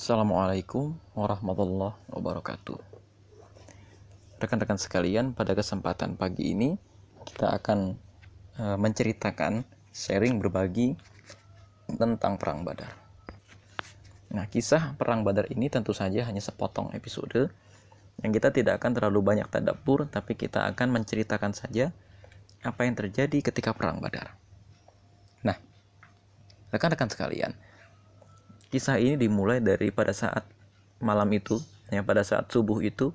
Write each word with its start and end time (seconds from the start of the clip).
Assalamualaikum 0.00 0.96
warahmatullahi 1.12 1.92
wabarakatuh. 2.08 2.80
Rekan-rekan 4.40 4.80
sekalian, 4.80 5.36
pada 5.36 5.52
kesempatan 5.52 6.16
pagi 6.16 6.56
ini 6.56 6.72
kita 7.28 7.52
akan 7.60 8.00
e, 8.56 8.64
menceritakan 8.80 9.60
sharing 9.92 10.40
berbagi 10.40 10.96
tentang 11.84 12.40
perang 12.40 12.64
Badar. 12.64 12.96
Nah, 14.32 14.48
kisah 14.48 14.96
perang 14.96 15.20
Badar 15.20 15.52
ini 15.52 15.68
tentu 15.68 15.92
saja 15.92 16.24
hanya 16.24 16.40
sepotong 16.40 16.96
episode 16.96 17.52
yang 18.24 18.32
kita 18.32 18.56
tidak 18.56 18.80
akan 18.80 18.96
terlalu 18.96 19.20
banyak 19.20 19.52
tadabur, 19.52 20.08
tapi 20.08 20.32
kita 20.32 20.64
akan 20.64 20.96
menceritakan 20.96 21.52
saja 21.52 21.92
apa 22.64 22.88
yang 22.88 22.96
terjadi 22.96 23.52
ketika 23.52 23.76
perang 23.76 24.00
Badar. 24.00 24.32
Nah, 25.44 25.60
rekan-rekan 26.72 27.12
sekalian, 27.12 27.52
kisah 28.70 28.96
ini 29.02 29.18
dimulai 29.18 29.58
dari 29.58 29.90
pada 29.90 30.14
saat 30.14 30.46
malam 31.02 31.26
itu, 31.34 31.58
ya 31.90 32.06
pada 32.06 32.22
saat 32.22 32.46
subuh 32.48 32.78
itu, 32.80 33.10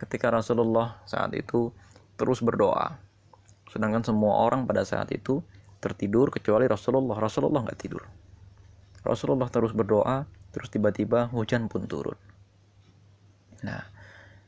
ketika 0.00 0.32
Rasulullah 0.32 0.98
saat 1.04 1.36
itu 1.36 1.68
terus 2.16 2.40
berdoa. 2.40 2.96
Sedangkan 3.68 4.02
semua 4.02 4.42
orang 4.48 4.64
pada 4.64 4.82
saat 4.82 5.12
itu 5.12 5.44
tertidur 5.78 6.32
kecuali 6.32 6.64
Rasulullah. 6.66 7.16
Rasulullah 7.20 7.64
nggak 7.64 7.80
tidur. 7.80 8.02
Rasulullah 9.00 9.48
terus 9.48 9.72
berdoa, 9.72 10.28
terus 10.52 10.68
tiba-tiba 10.68 11.32
hujan 11.32 11.68
pun 11.68 11.88
turun. 11.88 12.18
Nah, 13.64 13.84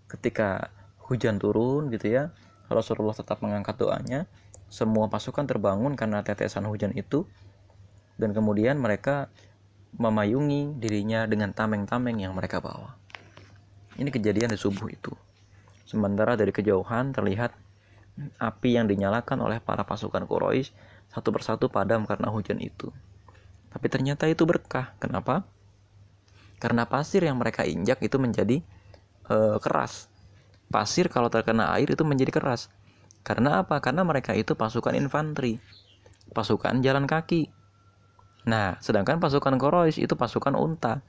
ketika 0.09 0.73
hujan 1.09 1.41
turun 1.41 1.89
gitu 1.93 2.09
ya, 2.12 2.33
Rasulullah 2.69 3.17
tetap 3.17 3.41
mengangkat 3.41 3.77
doanya. 3.81 4.29
Semua 4.73 5.09
pasukan 5.12 5.45
terbangun 5.45 5.93
karena 5.97 6.25
tetesan 6.25 6.65
hujan 6.65 6.97
itu, 6.97 7.29
dan 8.17 8.33
kemudian 8.33 8.81
mereka 8.81 9.29
memayungi 9.97 10.81
dirinya 10.81 11.29
dengan 11.29 11.53
tameng-tameng 11.53 12.25
yang 12.25 12.33
mereka 12.33 12.65
bawa. 12.65 12.97
Ini 14.01 14.09
kejadian 14.09 14.53
di 14.53 14.59
subuh 14.59 14.89
itu. 14.89 15.12
Sementara 15.84 16.33
dari 16.39 16.49
kejauhan 16.49 17.12
terlihat 17.12 17.53
api 18.41 18.81
yang 18.81 18.89
dinyalakan 18.89 19.45
oleh 19.45 19.61
para 19.61 19.84
pasukan 19.84 20.25
Quraisy 20.25 20.73
satu 21.12 21.29
persatu 21.29 21.69
padam 21.69 22.09
karena 22.09 22.33
hujan 22.33 22.57
itu. 22.57 22.89
Tapi 23.69 23.87
ternyata 23.93 24.25
itu 24.29 24.49
berkah. 24.49 24.97
Kenapa? 24.97 25.45
Karena 26.56 26.89
pasir 26.89 27.25
yang 27.25 27.37
mereka 27.37 27.69
injak 27.69 28.01
itu 28.01 28.17
menjadi 28.17 28.65
e, 29.29 29.37
keras. 29.61 30.09
Pasir 30.73 31.12
kalau 31.12 31.29
terkena 31.29 31.69
air 31.77 31.89
itu 31.93 32.01
menjadi 32.05 32.33
keras. 32.33 32.73
Karena 33.21 33.61
apa? 33.61 33.77
Karena 33.84 34.09
mereka 34.09 34.33
itu 34.33 34.56
pasukan 34.56 34.97
infanteri, 34.97 35.61
pasukan 36.33 36.81
jalan 36.81 37.05
kaki, 37.05 37.53
Nah, 38.43 38.79
sedangkan 38.83 39.23
pasukan 39.23 39.55
Quraisy 39.55 40.07
itu 40.07 40.15
pasukan 40.19 40.59
unta. 40.59 41.03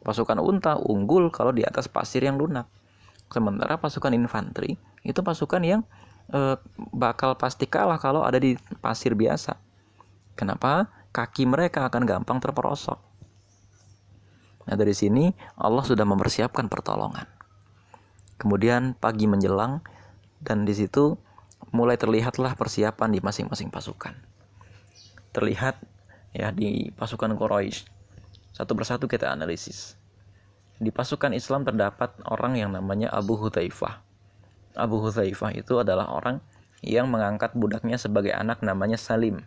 Pasukan 0.00 0.40
unta 0.40 0.80
unggul 0.80 1.28
kalau 1.28 1.52
di 1.52 1.60
atas 1.60 1.92
pasir 1.92 2.24
yang 2.24 2.40
lunak. 2.40 2.64
Sementara 3.30 3.76
pasukan 3.76 4.10
infanteri 4.16 4.74
itu 5.06 5.20
pasukan 5.22 5.62
yang 5.62 5.80
e, 6.32 6.56
bakal 6.90 7.36
pasti 7.36 7.68
kalah 7.68 8.00
kalau 8.00 8.24
ada 8.24 8.40
di 8.40 8.56
pasir 8.80 9.12
biasa. 9.12 9.60
Kenapa? 10.34 10.88
Kaki 11.12 11.44
mereka 11.44 11.84
akan 11.86 12.08
gampang 12.08 12.40
terperosok. 12.40 12.98
Nah, 14.66 14.76
dari 14.78 14.96
sini 14.96 15.30
Allah 15.58 15.84
sudah 15.84 16.06
mempersiapkan 16.08 16.70
pertolongan. 16.70 17.28
Kemudian 18.40 18.96
pagi 18.96 19.28
menjelang 19.28 19.84
dan 20.40 20.64
di 20.64 20.72
situ 20.72 21.20
mulai 21.76 22.00
terlihatlah 22.00 22.56
persiapan 22.56 23.12
di 23.12 23.20
masing-masing 23.20 23.68
pasukan. 23.68 24.16
Terlihat 25.36 25.76
ya 26.34 26.54
di 26.54 26.90
pasukan 26.94 27.34
Quraisy. 27.34 27.86
Satu 28.54 28.74
persatu 28.74 29.06
kita 29.06 29.30
analisis. 29.30 29.98
Di 30.80 30.88
pasukan 30.88 31.36
Islam 31.36 31.66
terdapat 31.66 32.16
orang 32.24 32.56
yang 32.56 32.72
namanya 32.72 33.12
Abu 33.12 33.36
Hudzaifah. 33.36 34.00
Abu 34.78 35.02
Hudzaifah 35.04 35.52
itu 35.52 35.82
adalah 35.82 36.08
orang 36.08 36.40
yang 36.80 37.12
mengangkat 37.12 37.52
budaknya 37.52 38.00
sebagai 38.00 38.32
anak 38.32 38.64
namanya 38.64 38.96
Salim. 38.96 39.44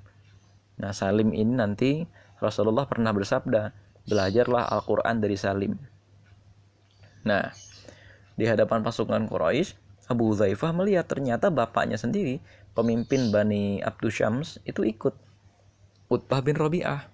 Nah, 0.77 0.93
Salim 0.93 1.33
ini 1.33 1.57
nanti 1.57 2.05
Rasulullah 2.37 2.85
pernah 2.85 3.09
bersabda, 3.09 3.73
"Belajarlah 4.05 4.69
Al-Qur'an 4.69 5.23
dari 5.23 5.33
Salim." 5.33 5.73
Nah, 7.25 7.49
di 8.37 8.45
hadapan 8.45 8.85
pasukan 8.85 9.25
Quraisy, 9.25 9.73
Abu 10.11 10.35
Hudzaifah 10.35 10.75
melihat 10.75 11.07
ternyata 11.07 11.47
bapaknya 11.47 11.95
sendiri, 11.95 12.43
pemimpin 12.75 13.31
Bani 13.31 13.79
Abdus 13.79 14.13
Syams 14.19 14.49
itu 14.67 14.83
ikut 14.83 15.15
Utbah 16.11 16.43
bin 16.43 16.59
Robi'ah. 16.59 17.07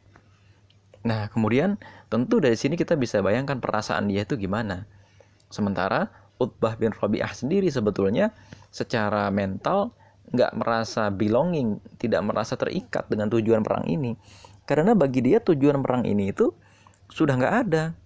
Nah, 1.05 1.31
kemudian 1.31 1.79
tentu 2.11 2.43
dari 2.43 2.59
sini 2.59 2.75
kita 2.75 2.99
bisa 2.99 3.23
bayangkan 3.23 3.63
perasaan 3.63 4.11
dia 4.11 4.27
itu 4.27 4.35
gimana. 4.35 4.89
Sementara 5.47 6.11
Utbah 6.39 6.75
bin 6.75 6.91
Robi'ah 6.91 7.31
sendiri 7.31 7.67
sebetulnya 7.71 8.31
secara 8.71 9.27
mental 9.31 9.91
nggak 10.29 10.53
merasa 10.55 11.09
belonging, 11.09 11.81
tidak 11.97 12.21
merasa 12.21 12.53
terikat 12.53 13.09
dengan 13.09 13.33
tujuan 13.33 13.65
perang 13.65 13.85
ini. 13.89 14.13
Karena 14.69 14.93
bagi 14.93 15.25
dia 15.25 15.41
tujuan 15.41 15.81
perang 15.81 16.05
ini 16.05 16.29
itu 16.29 16.53
sudah 17.09 17.33
nggak 17.33 17.55
ada. 17.65 17.97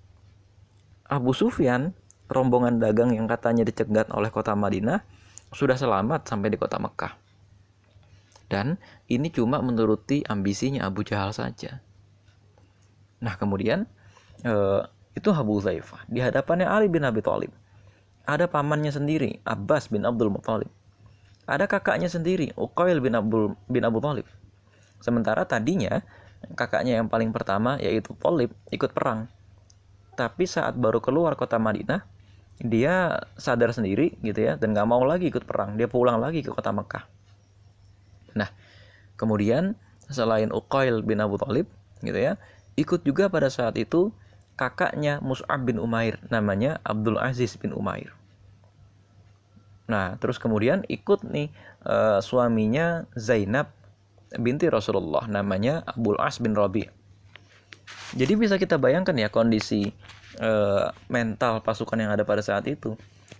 Abu 1.12 1.36
Sufyan, 1.36 1.92
rombongan 2.32 2.80
dagang 2.80 3.12
yang 3.12 3.28
katanya 3.28 3.68
dicegat 3.68 4.08
oleh 4.16 4.32
kota 4.32 4.56
Madinah, 4.56 5.04
sudah 5.52 5.76
selamat 5.76 6.26
sampai 6.26 6.50
di 6.50 6.58
kota 6.58 6.80
Mekah. 6.80 7.23
Dan 8.54 8.78
ini 9.10 9.34
cuma 9.34 9.58
menuruti 9.66 10.22
ambisinya 10.30 10.86
Abu 10.86 11.02
Jahal 11.02 11.34
saja. 11.34 11.82
Nah 13.18 13.34
kemudian 13.34 13.90
uh, 14.46 14.86
itu 15.18 15.34
Abu 15.34 15.58
Zaifah 15.58 16.06
di 16.06 16.22
hadapannya 16.22 16.70
Ali 16.70 16.86
bin 16.86 17.02
Abi 17.02 17.26
Thalib. 17.26 17.50
Ada 18.30 18.46
pamannya 18.46 18.94
sendiri 18.94 19.42
Abbas 19.42 19.90
bin 19.90 20.06
Abdul 20.06 20.30
Muthalib. 20.30 20.70
Ada 21.50 21.66
kakaknya 21.66 22.08
sendiri 22.08 22.54
Uqail 22.54 23.02
bin 23.02 23.18
Abdul 23.18 23.58
bin 23.66 23.82
Abu 23.90 23.98
Thalib. 23.98 24.30
Sementara 25.02 25.50
tadinya 25.50 26.06
kakaknya 26.54 27.02
yang 27.02 27.10
paling 27.10 27.34
pertama 27.34 27.82
yaitu 27.82 28.14
Thalib 28.22 28.54
ikut 28.70 28.94
perang. 28.94 29.28
Tapi 30.14 30.46
saat 30.46 30.78
baru 30.78 31.02
keluar 31.02 31.34
kota 31.34 31.58
Madinah, 31.58 32.06
dia 32.62 33.18
sadar 33.34 33.74
sendiri 33.74 34.14
gitu 34.22 34.46
ya 34.46 34.62
dan 34.62 34.78
gak 34.78 34.86
mau 34.86 35.02
lagi 35.02 35.34
ikut 35.34 35.44
perang. 35.44 35.74
Dia 35.74 35.90
pulang 35.90 36.22
lagi 36.22 36.46
ke 36.46 36.54
kota 36.54 36.70
Mekah. 36.70 37.23
Nah, 38.34 38.50
kemudian 39.18 39.78
selain 40.10 40.52
Uqail 40.52 41.02
bin 41.02 41.24
Abu 41.24 41.40
Thalib 41.40 41.70
gitu 42.04 42.18
ya, 42.18 42.36
ikut 42.76 43.06
juga 43.08 43.30
pada 43.30 43.48
saat 43.48 43.78
itu 43.80 44.12
kakaknya 44.60 45.18
Mus'ab 45.24 45.66
bin 45.66 45.82
Umair 45.82 46.22
namanya 46.30 46.78
Abdul 46.86 47.18
Aziz 47.18 47.58
bin 47.58 47.74
Umair. 47.74 48.14
Nah, 49.90 50.16
terus 50.22 50.40
kemudian 50.40 50.88
ikut 50.88 51.28
nih 51.28 51.52
uh, 51.84 52.24
suaminya 52.24 53.04
Zainab 53.20 53.70
binti 54.40 54.66
Rasulullah 54.72 55.28
namanya 55.30 55.86
Abdul 55.86 56.18
As 56.18 56.42
bin 56.42 56.58
Rabi. 56.58 56.88
Jadi 58.14 58.34
bisa 58.38 58.56
kita 58.62 58.78
bayangkan 58.78 59.18
ya 59.18 59.30
kondisi 59.30 59.90
uh, 60.40 60.90
mental 61.10 61.62
pasukan 61.66 61.98
yang 61.98 62.14
ada 62.14 62.26
pada 62.26 62.42
saat 62.46 62.66
itu 62.70 62.94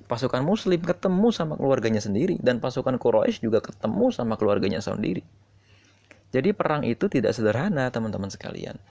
pasukan 0.06 0.44
muslim 0.44 0.80
ketemu 0.84 1.32
sama 1.32 1.56
keluarganya 1.56 2.04
sendiri 2.04 2.38
dan 2.44 2.60
pasukan 2.60 3.00
Quraisy 3.00 3.44
juga 3.44 3.64
ketemu 3.64 4.12
sama 4.12 4.36
keluarganya 4.36 4.84
sendiri. 4.84 5.24
Jadi 6.34 6.50
perang 6.52 6.82
itu 6.82 7.06
tidak 7.08 7.38
sederhana 7.38 7.94
teman-teman 7.94 8.28
sekalian. 8.28 8.82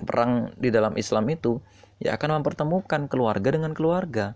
Perang 0.00 0.56
di 0.56 0.72
dalam 0.72 0.96
Islam 0.96 1.28
itu 1.28 1.60
ya 2.00 2.16
akan 2.16 2.40
mempertemukan 2.40 3.06
keluarga 3.12 3.48
dengan 3.52 3.76
keluarga. 3.76 4.32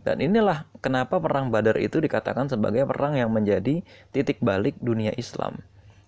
Dan 0.00 0.18
inilah 0.24 0.64
kenapa 0.80 1.20
perang 1.20 1.52
Badar 1.52 1.76
itu 1.76 2.00
dikatakan 2.00 2.48
sebagai 2.48 2.88
perang 2.88 3.14
yang 3.14 3.28
menjadi 3.30 3.84
titik 4.10 4.40
balik 4.40 4.74
dunia 4.80 5.12
Islam. 5.14 5.60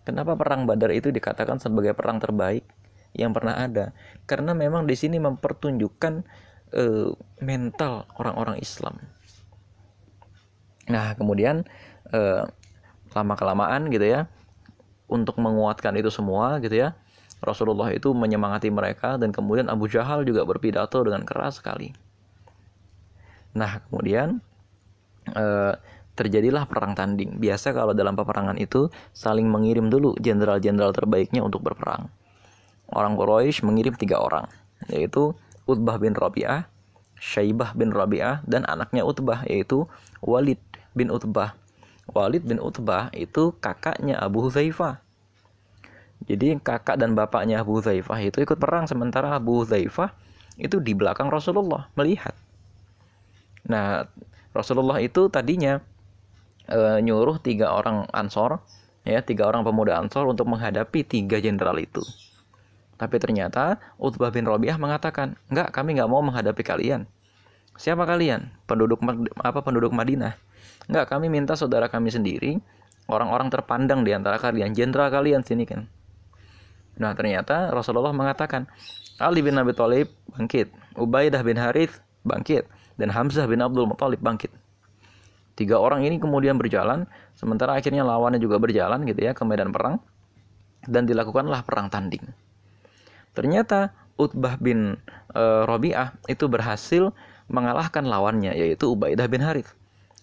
Kenapa 0.02 0.34
perang 0.34 0.66
Badar 0.66 0.90
itu 0.90 1.14
dikatakan 1.14 1.62
sebagai 1.62 1.94
perang 1.94 2.18
terbaik 2.18 2.66
yang 3.14 3.30
pernah 3.30 3.54
ada? 3.60 3.94
Karena 4.26 4.56
memang 4.56 4.88
di 4.88 4.96
sini 4.96 5.20
mempertunjukkan 5.22 6.24
uh, 6.76 7.12
mental 7.40 8.04
orang-orang 8.18 8.58
Islam. 8.60 8.98
Nah, 10.90 11.14
kemudian 11.14 11.64
uh, 12.10 12.44
lama 13.12 13.34
kelamaan 13.36 13.92
gitu 13.92 14.04
ya, 14.04 14.26
untuk 15.06 15.36
menguatkan 15.38 15.94
itu 16.00 16.08
semua 16.08 16.58
gitu 16.64 16.74
ya, 16.74 16.96
Rasulullah 17.42 17.90
itu 17.92 18.10
menyemangati 18.14 18.70
mereka 18.72 19.18
dan 19.20 19.34
kemudian 19.34 19.68
Abu 19.68 19.90
Jahal 19.90 20.22
juga 20.22 20.46
berpidato 20.46 21.02
dengan 21.02 21.26
keras 21.26 21.58
sekali. 21.58 21.92
Nah, 23.52 23.84
kemudian 23.86 24.40
uh, 25.36 25.74
terjadilah 26.16 26.64
perang 26.68 26.92
tanding. 26.96 27.36
Biasa 27.40 27.72
kalau 27.72 27.92
dalam 27.92 28.16
peperangan 28.16 28.56
itu 28.60 28.88
saling 29.12 29.48
mengirim 29.48 29.88
dulu 29.88 30.16
jenderal-jenderal 30.20 30.92
terbaiknya 30.92 31.44
untuk 31.44 31.64
berperang. 31.64 32.08
Orang 32.92 33.16
Quraisy 33.16 33.64
mengirim 33.64 33.96
tiga 33.96 34.20
orang, 34.20 34.48
yaitu 34.92 35.32
Utbah 35.68 35.96
bin 35.98 36.14
Rabi'ah, 36.14 36.66
Syaibah 37.18 37.74
bin 37.78 37.94
Rabi'ah, 37.94 38.42
dan 38.48 38.66
anaknya 38.66 39.06
Utbah 39.06 39.46
yaitu 39.46 39.86
Walid 40.18 40.58
bin 40.92 41.08
Utbah. 41.08 41.54
Walid 42.10 42.42
bin 42.42 42.58
Utbah 42.58 43.14
itu 43.14 43.54
kakaknya 43.62 44.18
Abu 44.18 44.42
Hudzaifah. 44.46 44.98
Jadi 46.26 46.58
kakak 46.62 46.98
dan 46.98 47.14
bapaknya 47.18 47.62
Abu 47.62 47.78
Hudzaifah 47.78 48.18
itu 48.22 48.42
ikut 48.42 48.58
perang 48.58 48.86
sementara 48.86 49.34
Abu 49.34 49.62
Hudzaifah 49.62 50.14
itu 50.60 50.78
di 50.78 50.92
belakang 50.94 51.32
Rasulullah 51.32 51.88
melihat. 51.98 52.34
Nah, 53.66 54.06
Rasulullah 54.52 55.00
itu 55.00 55.30
tadinya 55.32 55.80
e, 56.68 57.00
nyuruh 57.02 57.40
tiga 57.40 57.72
orang 57.72 58.06
ansor, 58.12 58.60
ya 59.02 59.22
tiga 59.24 59.48
orang 59.48 59.64
pemuda 59.64 59.98
ansor 59.98 60.28
untuk 60.28 60.46
menghadapi 60.50 61.02
tiga 61.06 61.40
jenderal 61.40 61.78
itu. 61.78 62.02
Tapi 63.02 63.18
ternyata 63.18 63.82
Utbah 63.98 64.30
bin 64.30 64.46
Robiah 64.46 64.78
mengatakan, 64.78 65.34
enggak, 65.50 65.74
kami 65.74 65.98
nggak 65.98 66.06
mau 66.06 66.22
menghadapi 66.22 66.62
kalian. 66.62 67.02
Siapa 67.74 68.06
kalian? 68.06 68.54
Penduduk 68.70 69.02
apa 69.42 69.58
penduduk 69.58 69.90
Madinah? 69.90 70.38
Enggak, 70.86 71.10
kami 71.10 71.26
minta 71.26 71.58
saudara 71.58 71.90
kami 71.90 72.14
sendiri, 72.14 72.62
orang-orang 73.10 73.50
terpandang 73.50 74.06
di 74.06 74.14
antara 74.14 74.38
kalian, 74.38 74.70
jenderal 74.70 75.10
kalian 75.10 75.42
sini 75.42 75.66
kan. 75.66 75.90
Nah, 76.94 77.10
ternyata 77.18 77.74
Rasulullah 77.74 78.14
mengatakan, 78.14 78.70
Ali 79.18 79.42
bin 79.42 79.58
Abi 79.58 79.74
Thalib 79.74 80.06
bangkit, 80.38 80.70
Ubaidah 80.94 81.42
bin 81.42 81.58
Harith 81.58 81.98
bangkit, 82.22 82.70
dan 83.02 83.10
Hamzah 83.10 83.50
bin 83.50 83.66
Abdul 83.66 83.90
Muthalib 83.90 84.22
bangkit. 84.22 84.54
Tiga 85.58 85.82
orang 85.82 86.06
ini 86.06 86.22
kemudian 86.22 86.54
berjalan, 86.54 87.10
sementara 87.34 87.74
akhirnya 87.74 88.06
lawannya 88.06 88.38
juga 88.38 88.62
berjalan 88.62 89.02
gitu 89.10 89.26
ya 89.26 89.34
ke 89.34 89.42
medan 89.42 89.74
perang 89.74 89.98
dan 90.86 91.02
dilakukanlah 91.02 91.66
perang 91.66 91.90
tanding. 91.90 92.30
Ternyata 93.32 93.92
Utbah 94.20 94.60
bin 94.60 95.00
e, 95.32 95.42
Robi'ah 95.64 96.12
itu 96.28 96.44
berhasil 96.46 97.10
mengalahkan 97.48 98.04
lawannya 98.04 98.52
yaitu 98.52 98.92
Ubaidah 98.92 99.28
bin 99.28 99.40
Harith. 99.40 99.72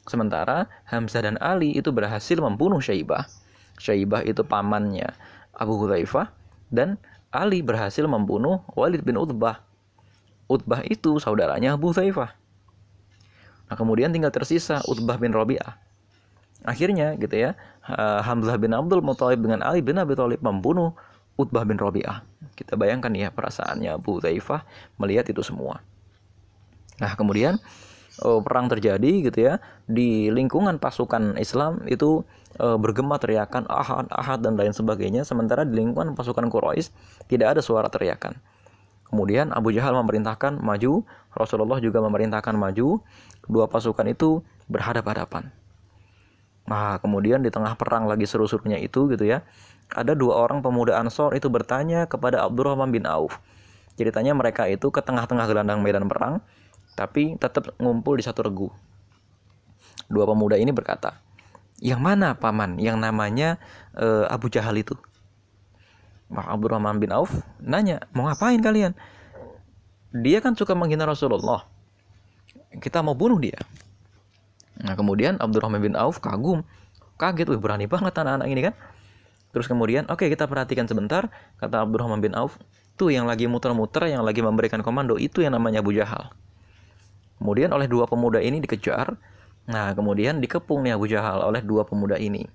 Sementara 0.06 0.66
Hamzah 0.90 1.26
dan 1.26 1.38
Ali 1.42 1.74
itu 1.78 1.94
berhasil 1.94 2.38
membunuh 2.42 2.82
Syaibah. 2.82 3.30
Syaibah 3.78 4.26
itu 4.26 4.42
pamannya 4.42 5.14
Abu 5.54 5.78
Hudzaifah 5.78 6.34
dan 6.74 6.98
Ali 7.30 7.62
berhasil 7.62 8.06
membunuh 8.10 8.66
Walid 8.74 9.06
bin 9.06 9.18
Utbah. 9.18 9.62
Utbah 10.50 10.82
itu 10.86 11.22
saudaranya 11.22 11.78
Abu 11.78 11.94
Hudzaifah. 11.94 12.34
Nah, 13.70 13.76
kemudian 13.78 14.10
tinggal 14.10 14.34
tersisa 14.34 14.82
Utbah 14.90 15.22
bin 15.22 15.30
Rabi'ah. 15.30 15.78
Akhirnya 16.66 17.14
gitu 17.22 17.38
ya, 17.38 17.54
Hamzah 18.26 18.58
bin 18.58 18.74
Abdul 18.74 19.06
Muthalib 19.06 19.46
dengan 19.46 19.62
Ali 19.62 19.86
bin 19.86 20.02
Abi 20.02 20.18
Thalib 20.18 20.42
membunuh 20.42 20.98
Utbah 21.40 21.64
bin 21.64 21.80
Rabi'ah. 21.80 22.28
Kita 22.54 22.76
bayangkan 22.76 23.16
ya 23.16 23.32
perasaannya 23.32 23.96
Abu 23.96 24.20
Taifah 24.20 24.68
melihat 25.00 25.32
itu 25.32 25.40
semua. 25.40 25.80
Nah, 27.00 27.16
kemudian 27.16 27.56
oh, 28.28 28.44
perang 28.44 28.68
terjadi 28.68 29.32
gitu 29.32 29.40
ya 29.48 29.64
di 29.88 30.28
lingkungan 30.28 30.76
pasukan 30.84 31.40
Islam 31.40 31.88
itu 31.88 32.28
oh, 32.60 32.78
bergema 32.78 33.16
teriakan 33.16 33.64
ahad 33.72 34.12
ahad 34.12 34.44
dan 34.44 34.60
lain 34.60 34.76
sebagainya 34.76 35.24
sementara 35.24 35.64
di 35.64 35.80
lingkungan 35.80 36.12
pasukan 36.12 36.52
Quraisy 36.52 36.92
tidak 37.32 37.56
ada 37.56 37.62
suara 37.64 37.88
teriakan 37.88 38.36
Kemudian 39.10 39.50
Abu 39.50 39.74
Jahal 39.74 39.98
memerintahkan 39.98 40.62
maju, 40.62 41.02
Rasulullah 41.34 41.82
juga 41.82 41.98
memerintahkan 42.06 42.54
maju. 42.54 43.02
Dua 43.50 43.66
pasukan 43.66 44.06
itu 44.06 44.46
berhadap-hadapan. 44.70 45.50
Nah, 46.70 47.02
kemudian 47.02 47.42
di 47.42 47.50
tengah 47.50 47.74
perang 47.74 48.06
lagi 48.06 48.30
seru-serunya 48.30 48.78
itu 48.78 49.10
gitu 49.10 49.26
ya. 49.26 49.42
Ada 49.90 50.14
dua 50.14 50.46
orang 50.46 50.62
pemuda 50.62 51.02
Ansor 51.02 51.34
itu 51.34 51.50
bertanya 51.50 52.06
kepada 52.06 52.46
Abdurrahman 52.46 52.94
bin 52.94 53.10
Auf. 53.10 53.42
Ceritanya 53.98 54.38
mereka 54.38 54.70
itu 54.70 54.94
ke 54.94 55.02
tengah-tengah 55.02 55.50
gelandang 55.50 55.82
medan 55.82 56.06
perang, 56.06 56.46
tapi 56.94 57.36
tetap 57.42 57.74
ngumpul 57.82 58.22
di 58.22 58.24
satu 58.24 58.46
regu. 58.46 58.70
Dua 60.06 60.30
pemuda 60.30 60.62
ini 60.62 60.70
berkata, 60.70 61.18
"Yang 61.82 62.02
mana 62.06 62.38
paman? 62.38 62.78
Yang 62.78 62.98
namanya 63.02 63.58
uh, 63.98 64.30
Abu 64.30 64.54
Jahal 64.54 64.78
itu?" 64.78 64.94
Maka 66.30 66.54
Abdurrahman 66.54 67.02
bin 67.02 67.10
Auf 67.10 67.34
nanya, 67.58 68.06
mau 68.14 68.30
ngapain 68.30 68.62
kalian? 68.62 68.94
Dia 70.14 70.38
kan 70.46 70.54
suka 70.54 70.78
menghina 70.78 71.10
Rasulullah. 71.10 71.66
Kita 72.78 73.02
mau 73.02 73.18
bunuh 73.18 73.42
dia. 73.42 73.58
Nah 74.80 74.96
kemudian 74.96 75.36
Abdurrahman 75.40 75.84
bin 75.84 75.96
Auf 76.00 76.24
kagum, 76.24 76.64
kaget, 77.20 77.52
wih 77.52 77.60
berani 77.60 77.86
banget 77.86 78.16
anak-anak 78.16 78.48
ini 78.48 78.62
kan. 78.72 78.76
Terus 79.50 79.66
kemudian, 79.66 80.06
oke 80.08 80.24
okay, 80.24 80.28
kita 80.30 80.46
perhatikan 80.46 80.86
sebentar, 80.86 81.28
kata 81.58 81.84
Abdurrahman 81.84 82.22
bin 82.22 82.38
Auf, 82.38 82.62
tuh 82.96 83.10
yang 83.10 83.26
lagi 83.26 83.50
muter-muter, 83.50 84.06
yang 84.08 84.22
lagi 84.22 84.46
memberikan 84.46 84.86
komando, 84.86 85.18
itu 85.18 85.42
yang 85.42 85.58
namanya 85.58 85.82
Abu 85.82 85.92
Jahal. 85.92 86.30
Kemudian 87.40 87.72
oleh 87.72 87.88
dua 87.88 88.06
pemuda 88.06 88.44
ini 88.44 88.60
dikejar, 88.60 89.16
nah 89.66 89.96
kemudian 89.96 90.44
dikepung 90.44 90.84
nih 90.84 90.94
Abu 91.00 91.08
Jahal 91.08 91.42
oleh 91.42 91.64
dua 91.64 91.88
pemuda 91.88 92.20
ini. 92.20 92.46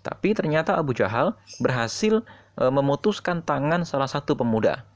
Tapi 0.00 0.32
ternyata 0.32 0.80
Abu 0.80 0.96
Jahal 0.96 1.36
berhasil 1.60 2.24
e, 2.56 2.64
memutuskan 2.72 3.44
tangan 3.44 3.84
salah 3.84 4.08
satu 4.08 4.32
pemuda. 4.32 4.86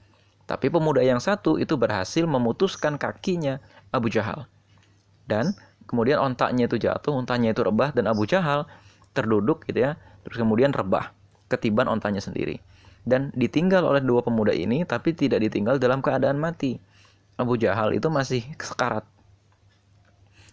Tapi 0.48 0.72
pemuda 0.72 1.04
yang 1.04 1.20
satu 1.20 1.60
itu 1.60 1.76
berhasil 1.76 2.24
memutuskan 2.24 2.96
kakinya 2.96 3.60
Abu 3.92 4.08
Jahal. 4.08 4.48
Dan 5.28 5.52
kemudian 5.86 6.20
ontaknya 6.20 6.66
itu 6.68 6.76
jatuh, 6.80 7.14
ontanya 7.14 7.52
itu 7.52 7.60
rebah 7.64 7.94
dan 7.94 8.10
Abu 8.10 8.24
Jahal 8.24 8.68
terduduk 9.14 9.64
gitu 9.68 9.90
ya. 9.90 10.00
Terus 10.24 10.40
kemudian 10.40 10.72
rebah 10.72 11.12
ketiban 11.48 11.86
ontanya 11.86 12.20
sendiri. 12.20 12.58
Dan 13.04 13.28
ditinggal 13.36 13.84
oleh 13.84 14.00
dua 14.00 14.24
pemuda 14.24 14.56
ini 14.56 14.82
tapi 14.88 15.12
tidak 15.12 15.44
ditinggal 15.44 15.76
dalam 15.76 16.00
keadaan 16.00 16.40
mati. 16.40 16.80
Abu 17.36 17.58
Jahal 17.60 17.92
itu 17.92 18.08
masih 18.08 18.42
sekarat. 18.56 19.04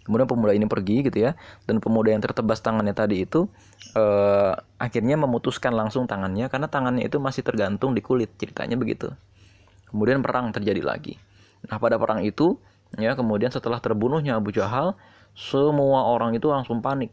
Kemudian 0.02 0.26
pemuda 0.26 0.52
ini 0.58 0.66
pergi 0.66 1.06
gitu 1.06 1.30
ya, 1.30 1.38
dan 1.70 1.78
pemuda 1.78 2.10
yang 2.10 2.26
tertebas 2.26 2.58
tangannya 2.58 2.92
tadi 2.92 3.22
itu 3.22 3.46
eh, 3.94 4.54
akhirnya 4.82 5.14
memutuskan 5.14 5.78
langsung 5.78 6.10
tangannya 6.10 6.50
karena 6.50 6.66
tangannya 6.66 7.06
itu 7.06 7.22
masih 7.22 7.46
tergantung 7.46 7.94
di 7.94 8.02
kulit 8.02 8.34
ceritanya 8.42 8.82
begitu. 8.82 9.14
Kemudian 9.94 10.26
perang 10.26 10.50
terjadi 10.50 10.82
lagi. 10.82 11.22
Nah 11.70 11.78
pada 11.78 12.02
perang 12.02 12.26
itu 12.26 12.58
ya 12.98 13.14
kemudian 13.14 13.54
setelah 13.54 13.78
terbunuhnya 13.78 14.42
Abu 14.42 14.50
Jahal, 14.50 14.98
semua 15.34 16.08
orang 16.12 16.36
itu 16.36 16.52
langsung 16.52 16.84
panik. 16.84 17.12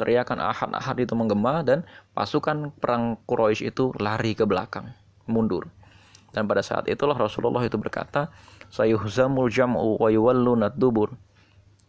Teriakan 0.00 0.40
ahad-ahad 0.40 0.96
itu 0.96 1.12
menggema 1.12 1.60
dan 1.60 1.84
pasukan 2.16 2.72
perang 2.80 3.20
Quraisy 3.28 3.68
itu 3.68 3.92
lari 4.00 4.32
ke 4.32 4.48
belakang, 4.48 4.88
mundur. 5.28 5.68
Dan 6.32 6.48
pada 6.48 6.64
saat 6.64 6.88
itulah 6.88 7.18
Rasulullah 7.18 7.60
itu 7.66 7.76
berkata, 7.76 8.32
Sayuhzamul 8.70 9.50
jam'u 9.50 9.98
wa 9.98 10.08
yuwallunad 10.08 10.78
dubur 10.78 11.12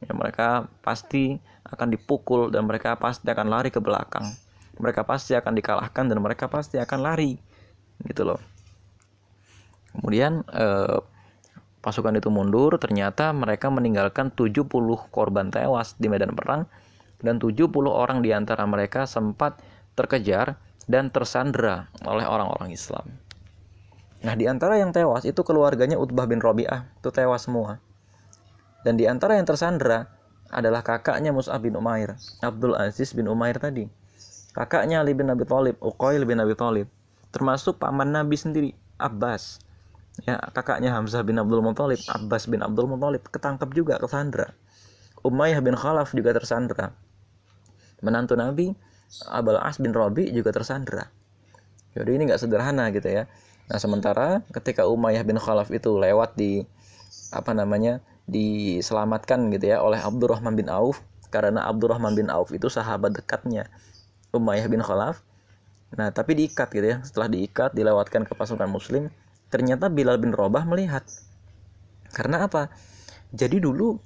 ya, 0.01 0.11
mereka 0.17 0.65
pasti 0.81 1.37
akan 1.69 1.93
dipukul 1.93 2.49
dan 2.49 2.65
mereka 2.65 2.97
pasti 2.97 3.29
akan 3.29 3.47
lari 3.47 3.69
ke 3.69 3.77
belakang 3.77 4.25
mereka 4.81 5.05
pasti 5.05 5.37
akan 5.37 5.53
dikalahkan 5.53 6.09
dan 6.09 6.17
mereka 6.17 6.49
pasti 6.49 6.81
akan 6.81 6.99
lari 7.05 7.37
gitu 8.09 8.25
loh 8.25 8.41
kemudian 9.93 10.41
eh, 10.49 10.97
pasukan 11.81 12.17
itu 12.17 12.29
mundur 12.29 12.77
ternyata 12.77 13.33
mereka 13.33 13.67
meninggalkan 13.73 14.29
70 14.29 14.69
korban 15.09 15.49
tewas 15.49 15.97
di 15.97 16.07
medan 16.07 16.37
perang 16.37 16.69
dan 17.21 17.37
70 17.37 17.69
orang 17.89 18.25
di 18.25 18.33
antara 18.33 18.65
mereka 18.65 19.05
sempat 19.05 19.61
terkejar 19.93 20.57
dan 20.89 21.13
tersandera 21.13 21.89
oleh 22.05 22.25
orang-orang 22.25 22.73
Islam. 22.73 23.05
Nah, 24.21 24.37
di 24.37 24.45
antara 24.45 24.77
yang 24.77 24.93
tewas 24.93 25.25
itu 25.25 25.41
keluarganya 25.41 25.97
Utbah 25.97 26.29
bin 26.29 26.37
Robi'ah, 26.37 26.85
itu 27.01 27.09
tewas 27.09 27.49
semua. 27.49 27.81
Dan 28.85 28.97
di 28.97 29.09
antara 29.09 29.37
yang 29.37 29.49
tersandra 29.49 30.09
adalah 30.53 30.85
kakaknya 30.85 31.33
Mus'ab 31.33 31.65
bin 31.65 31.73
Umair, 31.73 32.17
Abdul 32.41 32.77
Aziz 32.77 33.17
bin 33.17 33.25
Umair 33.25 33.57
tadi. 33.57 33.89
Kakaknya 34.51 35.01
Ali 35.01 35.15
bin 35.15 35.31
Abi 35.31 35.47
Thalib, 35.47 35.79
Uqail 35.79 36.27
bin 36.27 36.37
Abi 36.37 36.53
Thalib. 36.53 36.85
Termasuk 37.31 37.79
paman 37.79 38.11
Nabi 38.11 38.35
sendiri, 38.35 38.69
Abbas. 38.99 39.63
Ya, 40.27 40.37
kakaknya 40.51 40.91
Hamzah 40.91 41.23
bin 41.23 41.39
Abdul 41.39 41.63
Muthalib, 41.63 42.03
Abbas 42.11 42.45
bin 42.51 42.59
Abdul 42.59 42.91
Muthalib 42.91 43.23
ketangkap 43.31 43.71
juga 43.71 43.95
tersandra. 43.95 44.51
Umayyah 45.23 45.61
bin 45.63 45.77
Khalaf 45.77 46.11
juga 46.11 46.35
tersandra. 46.35 46.91
Menantu 48.03 48.33
Nabi, 48.35 48.73
Abul 49.31 49.55
As 49.55 49.77
bin 49.77 49.93
Rabi 49.93 50.33
juga 50.33 50.51
tersandra. 50.51 51.07
Jadi 51.93 52.09
ini 52.11 52.27
nggak 52.27 52.41
sederhana 52.41 52.89
gitu 52.91 53.07
ya. 53.07 53.29
Nah 53.71 53.77
sementara 53.79 54.41
ketika 54.51 54.89
Umayyah 54.89 55.23
bin 55.23 55.37
Khalaf 55.37 55.71
itu 55.71 55.95
lewat 55.95 56.35
di 56.35 56.65
apa 57.31 57.55
namanya 57.55 58.03
diselamatkan 58.27 59.51
gitu 59.51 59.75
ya 59.75 59.83
oleh 59.83 59.99
Abdurrahman 59.99 60.55
bin 60.55 60.67
Auf 60.71 61.03
karena 61.31 61.67
Abdurrahman 61.67 62.15
bin 62.15 62.27
Auf 62.27 62.51
itu 62.51 62.67
sahabat 62.67 63.15
dekatnya 63.15 63.71
Umayyah 64.31 64.67
bin 64.67 64.83
Khalaf. 64.83 65.23
Nah, 65.91 66.07
tapi 66.15 66.39
diikat 66.39 66.71
gitu 66.71 66.87
ya. 66.87 66.97
Setelah 67.03 67.27
diikat, 67.27 67.75
dilewatkan 67.75 68.23
ke 68.23 68.31
pasukan 68.31 68.67
muslim, 68.71 69.11
ternyata 69.51 69.91
Bilal 69.91 70.17
bin 70.17 70.31
Robah 70.31 70.63
melihat. 70.63 71.03
Karena 72.15 72.47
apa? 72.47 72.71
Jadi 73.35 73.59
dulu 73.59 73.99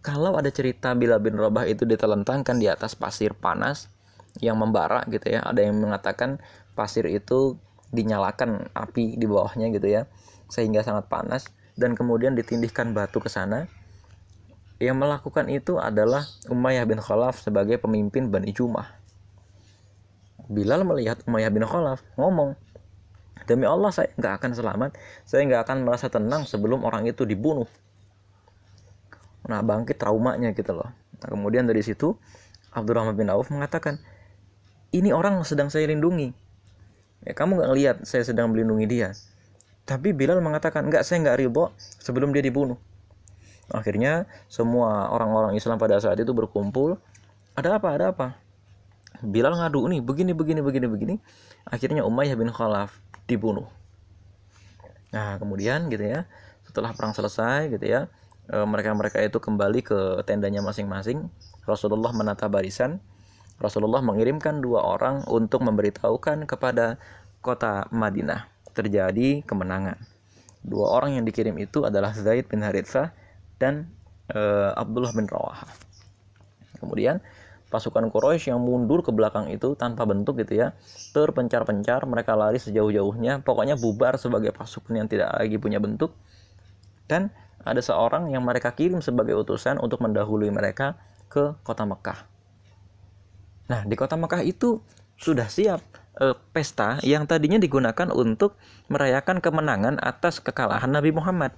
kalau 0.00 0.38
ada 0.38 0.48
cerita 0.48 0.96
Bilal 0.96 1.20
bin 1.20 1.36
Robah 1.36 1.68
itu 1.68 1.84
ditelentangkan 1.84 2.56
di 2.56 2.70
atas 2.70 2.96
pasir 2.96 3.36
panas 3.36 3.90
yang 4.38 4.56
membara 4.56 5.02
gitu 5.10 5.26
ya. 5.28 5.42
Ada 5.42 5.66
yang 5.66 5.82
mengatakan 5.82 6.40
pasir 6.78 7.04
itu 7.10 7.58
dinyalakan 7.90 8.70
api 8.72 9.18
di 9.18 9.26
bawahnya 9.26 9.74
gitu 9.74 9.90
ya 9.90 10.06
sehingga 10.46 10.82
sangat 10.86 11.10
panas 11.10 11.50
dan 11.78 11.94
kemudian 11.94 12.34
ditindihkan 12.38 12.94
batu 12.94 13.22
ke 13.22 13.30
sana. 13.30 13.66
Yang 14.80 14.96
melakukan 14.96 15.46
itu 15.52 15.76
adalah 15.76 16.24
Umayyah 16.48 16.88
bin 16.88 17.04
Khalaf 17.04 17.44
sebagai 17.44 17.76
pemimpin 17.76 18.32
Bani 18.32 18.48
Jumah. 18.48 18.88
Bilal 20.48 20.88
melihat 20.88 21.20
Umayyah 21.28 21.52
bin 21.52 21.68
Khalaf 21.68 22.00
ngomong, 22.16 22.56
demi 23.50 23.66
Allah 23.66 23.90
saya 23.90 24.14
nggak 24.14 24.34
akan 24.38 24.50
selamat. 24.54 24.90
Saya 25.26 25.42
nggak 25.50 25.66
akan 25.66 25.76
merasa 25.82 26.06
tenang 26.06 26.46
sebelum 26.46 26.86
orang 26.86 27.10
itu 27.10 27.26
dibunuh. 27.26 27.66
Nah 29.50 29.58
bangkit 29.66 29.98
traumanya 29.98 30.54
gitu 30.54 30.70
loh. 30.70 30.86
Nah, 31.18 31.28
kemudian 31.28 31.66
dari 31.66 31.82
situ 31.82 32.14
Abdurrahman 32.70 33.18
bin 33.18 33.26
Auf 33.34 33.50
mengatakan 33.50 33.98
ini 34.94 35.10
orang 35.10 35.42
sedang 35.42 35.66
saya 35.66 35.90
lindungi. 35.90 36.30
Ya 37.26 37.34
kamu 37.34 37.58
nggak 37.58 37.72
lihat 37.74 37.96
saya 38.06 38.22
sedang 38.22 38.54
melindungi 38.54 38.86
dia. 38.86 39.10
Tapi 39.84 40.14
Bilal 40.14 40.38
mengatakan 40.38 40.86
enggak 40.86 41.02
saya 41.02 41.18
nggak 41.26 41.42
ridho 41.42 41.74
sebelum 41.98 42.30
dia 42.30 42.46
dibunuh. 42.46 42.78
Akhirnya 43.74 44.30
semua 44.46 45.10
orang-orang 45.10 45.58
Islam 45.58 45.78
pada 45.82 45.98
saat 45.98 46.18
itu 46.22 46.30
berkumpul. 46.30 47.02
Ada 47.58 47.82
apa? 47.82 47.88
Ada 47.98 48.04
apa? 48.14 48.38
Bilal 49.20 49.58
ngadu 49.58 49.90
nih 49.90 50.00
begini 50.00 50.32
begini 50.32 50.62
begini 50.62 50.86
begini. 50.86 51.14
Akhirnya 51.66 52.06
Umayyah 52.06 52.38
bin 52.38 52.48
Khalaf 52.54 53.09
dibunuh. 53.30 53.70
Nah 55.14 55.38
kemudian 55.38 55.86
gitu 55.86 56.02
ya 56.02 56.26
setelah 56.66 56.90
perang 56.94 57.14
selesai 57.14 57.70
gitu 57.70 57.86
ya 57.86 58.10
e, 58.50 58.56
mereka-mereka 58.66 59.22
itu 59.22 59.38
kembali 59.38 59.80
ke 59.86 60.26
tendanya 60.26 60.60
masing-masing. 60.60 61.30
Rasulullah 61.64 62.10
menata 62.10 62.50
barisan. 62.50 62.98
Rasulullah 63.60 64.00
mengirimkan 64.00 64.58
dua 64.64 64.82
orang 64.82 65.22
untuk 65.28 65.60
memberitahukan 65.62 66.48
kepada 66.48 66.96
kota 67.44 67.86
Madinah 67.92 68.48
terjadi 68.72 69.44
kemenangan. 69.44 70.00
Dua 70.64 70.96
orang 70.96 71.20
yang 71.20 71.24
dikirim 71.28 71.56
itu 71.60 71.84
adalah 71.84 72.12
Zaid 72.16 72.48
bin 72.48 72.64
Harithah 72.64 73.12
dan 73.60 73.92
e, 74.32 74.40
Abdullah 74.76 75.12
bin 75.12 75.28
Rawaha. 75.28 75.68
Kemudian 76.80 77.20
pasukan 77.70 78.10
Quraisy 78.10 78.50
yang 78.50 78.60
mundur 78.60 79.06
ke 79.06 79.14
belakang 79.14 79.46
itu 79.48 79.78
tanpa 79.78 80.02
bentuk 80.04 80.42
gitu 80.42 80.58
ya. 80.58 80.74
Terpencar-pencar 81.14 82.02
mereka 82.10 82.34
lari 82.34 82.58
sejauh-jauhnya. 82.58 83.46
Pokoknya 83.46 83.78
bubar 83.78 84.18
sebagai 84.18 84.50
pasukan 84.50 84.98
yang 84.98 85.08
tidak 85.08 85.30
lagi 85.38 85.56
punya 85.56 85.78
bentuk. 85.78 86.12
Dan 87.06 87.30
ada 87.62 87.78
seorang 87.78 88.28
yang 88.34 88.42
mereka 88.42 88.74
kirim 88.74 88.98
sebagai 88.98 89.38
utusan 89.38 89.78
untuk 89.78 90.02
mendahului 90.02 90.50
mereka 90.50 90.98
ke 91.30 91.54
kota 91.62 91.86
Mekah. 91.86 92.26
Nah 93.70 93.86
di 93.86 93.94
kota 93.94 94.18
Mekah 94.18 94.42
itu 94.42 94.82
sudah 95.14 95.46
siap 95.46 95.80
eh, 96.18 96.34
pesta 96.50 96.98
yang 97.06 97.28
tadinya 97.30 97.60
digunakan 97.60 98.10
untuk 98.10 98.58
merayakan 98.90 99.38
kemenangan 99.38 100.00
atas 100.02 100.42
kekalahan 100.42 100.90
Nabi 100.90 101.14
Muhammad. 101.14 101.54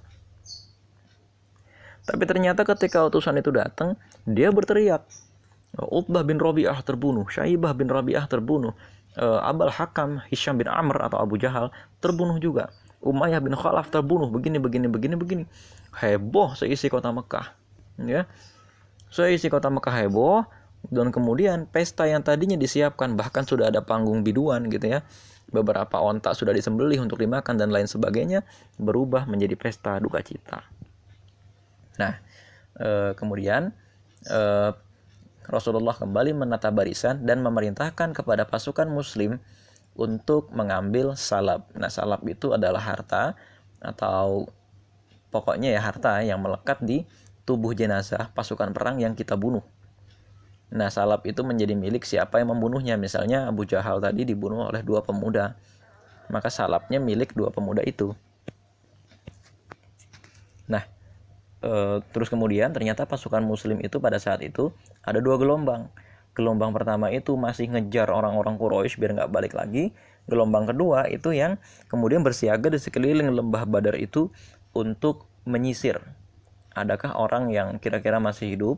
Tapi 2.03 2.23
ternyata 2.27 2.67
ketika 2.67 3.07
utusan 3.07 3.39
itu 3.39 3.49
datang 3.55 3.95
dia 4.27 4.51
berteriak 4.51 5.07
Utbah 5.73 6.21
bin 6.21 6.37
Rabi'ah 6.37 6.85
terbunuh, 6.85 7.25
Syaibah 7.25 7.73
bin 7.73 7.89
Rabi'ah 7.89 8.29
terbunuh, 8.29 8.77
uh, 9.17 9.41
Abal 9.41 9.73
Hakam, 9.73 10.21
Hisham 10.29 10.61
bin 10.61 10.69
Amr 10.69 11.01
atau 11.01 11.17
Abu 11.17 11.41
Jahal 11.41 11.73
terbunuh 11.97 12.37
juga. 12.37 12.69
Umayyah 13.03 13.43
bin 13.43 13.57
Khalaf 13.57 13.91
terbunuh, 13.91 14.31
begini, 14.31 14.61
begini, 14.61 14.87
begini, 14.87 15.15
begini. 15.19 15.43
Heboh 15.97 16.55
seisi 16.55 16.87
kota 16.87 17.11
Mekah. 17.11 17.51
Ya. 17.99 18.29
Seisi 19.11 19.51
kota 19.51 19.67
Mekah 19.67 19.91
heboh, 19.91 20.47
dan 20.91 21.15
kemudian 21.15 21.69
pesta 21.69 22.03
yang 22.09 22.25
tadinya 22.25 22.59
disiapkan 22.59 23.15
bahkan 23.15 23.47
sudah 23.47 23.71
ada 23.71 23.79
panggung 23.79 24.25
biduan 24.25 24.67
gitu 24.67 24.99
ya 24.99 24.99
beberapa 25.47 26.01
ontak 26.01 26.35
sudah 26.35 26.51
disembelih 26.51 26.99
untuk 26.99 27.21
dimakan 27.21 27.55
dan 27.55 27.71
lain 27.71 27.87
sebagainya 27.87 28.43
berubah 28.81 29.23
menjadi 29.29 29.55
pesta 29.55 30.01
duka 30.03 30.19
cita 30.19 30.65
nah 31.95 32.19
e, 32.75 33.15
kemudian 33.15 33.71
e, 34.27 34.39
Rasulullah 35.47 35.95
kembali 35.95 36.31
menata 36.35 36.71
barisan 36.71 37.27
dan 37.27 37.43
memerintahkan 37.43 38.15
kepada 38.15 38.47
pasukan 38.47 38.87
muslim 38.87 39.39
untuk 39.93 40.49
mengambil 40.55 41.13
salab. 41.13 41.67
Nah, 41.75 41.91
salab 41.91 42.23
itu 42.25 42.55
adalah 42.55 42.81
harta 42.81 43.37
atau 43.83 44.47
pokoknya 45.29 45.75
ya 45.75 45.81
harta 45.83 46.23
yang 46.23 46.39
melekat 46.39 46.79
di 46.81 47.03
tubuh 47.43 47.75
jenazah 47.75 48.31
pasukan 48.31 48.71
perang 48.71 49.03
yang 49.03 49.13
kita 49.13 49.35
bunuh. 49.35 49.61
Nah, 50.73 50.89
salab 50.89 51.21
itu 51.29 51.45
menjadi 51.45 51.77
milik 51.77 52.01
siapa 52.01 52.41
yang 52.41 52.49
membunuhnya. 52.55 52.97
Misalnya 52.97 53.45
Abu 53.45 53.67
Jahal 53.67 54.01
tadi 54.01 54.25
dibunuh 54.25 54.65
oleh 54.65 54.81
dua 54.81 55.05
pemuda. 55.05 55.53
Maka 56.31 56.49
salabnya 56.49 56.97
milik 56.97 57.37
dua 57.37 57.53
pemuda 57.53 57.85
itu. 57.85 58.15
Nah, 60.65 60.81
e, 61.63 62.03
terus 62.11 62.27
kemudian 62.27 62.75
ternyata 62.75 63.07
pasukan 63.07 63.39
muslim 63.39 63.79
itu 63.79 63.97
pada 64.03 64.19
saat 64.19 64.43
itu 64.43 64.75
ada 64.99 65.23
dua 65.23 65.39
gelombang. 65.39 65.87
Gelombang 66.35 66.75
pertama 66.75 67.13
itu 67.13 67.37
masih 67.39 67.71
ngejar 67.71 68.11
orang-orang 68.11 68.59
Quraisy 68.59 68.99
biar 68.99 69.11
nggak 69.15 69.31
balik 69.31 69.53
lagi. 69.55 69.95
Gelombang 70.27 70.67
kedua 70.67 71.07
itu 71.07 71.31
yang 71.31 71.55
kemudian 71.87 72.21
bersiaga 72.21 72.67
di 72.67 72.79
sekeliling 72.79 73.31
lembah 73.31 73.63
Badar 73.69 73.95
itu 73.95 74.27
untuk 74.75 75.29
menyisir. 75.47 76.01
Adakah 76.73 77.15
orang 77.21 77.53
yang 77.53 77.77
kira-kira 77.77 78.17
masih 78.17 78.57
hidup 78.57 78.77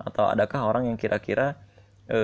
atau 0.00 0.26
adakah 0.26 0.64
orang 0.64 0.90
yang 0.90 0.96
kira-kira 0.96 1.60
e, 2.08 2.18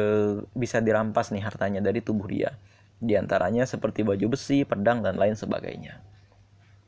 bisa 0.57 0.81
dirampas 0.81 1.29
nih 1.29 1.45
hartanya 1.45 1.85
dari 1.85 2.01
tubuh 2.01 2.25
dia? 2.25 2.57
Di 2.97 3.21
antaranya 3.21 3.69
seperti 3.69 4.01
baju 4.01 4.33
besi, 4.33 4.65
pedang 4.65 5.05
dan 5.05 5.21
lain 5.21 5.37
sebagainya. 5.37 6.01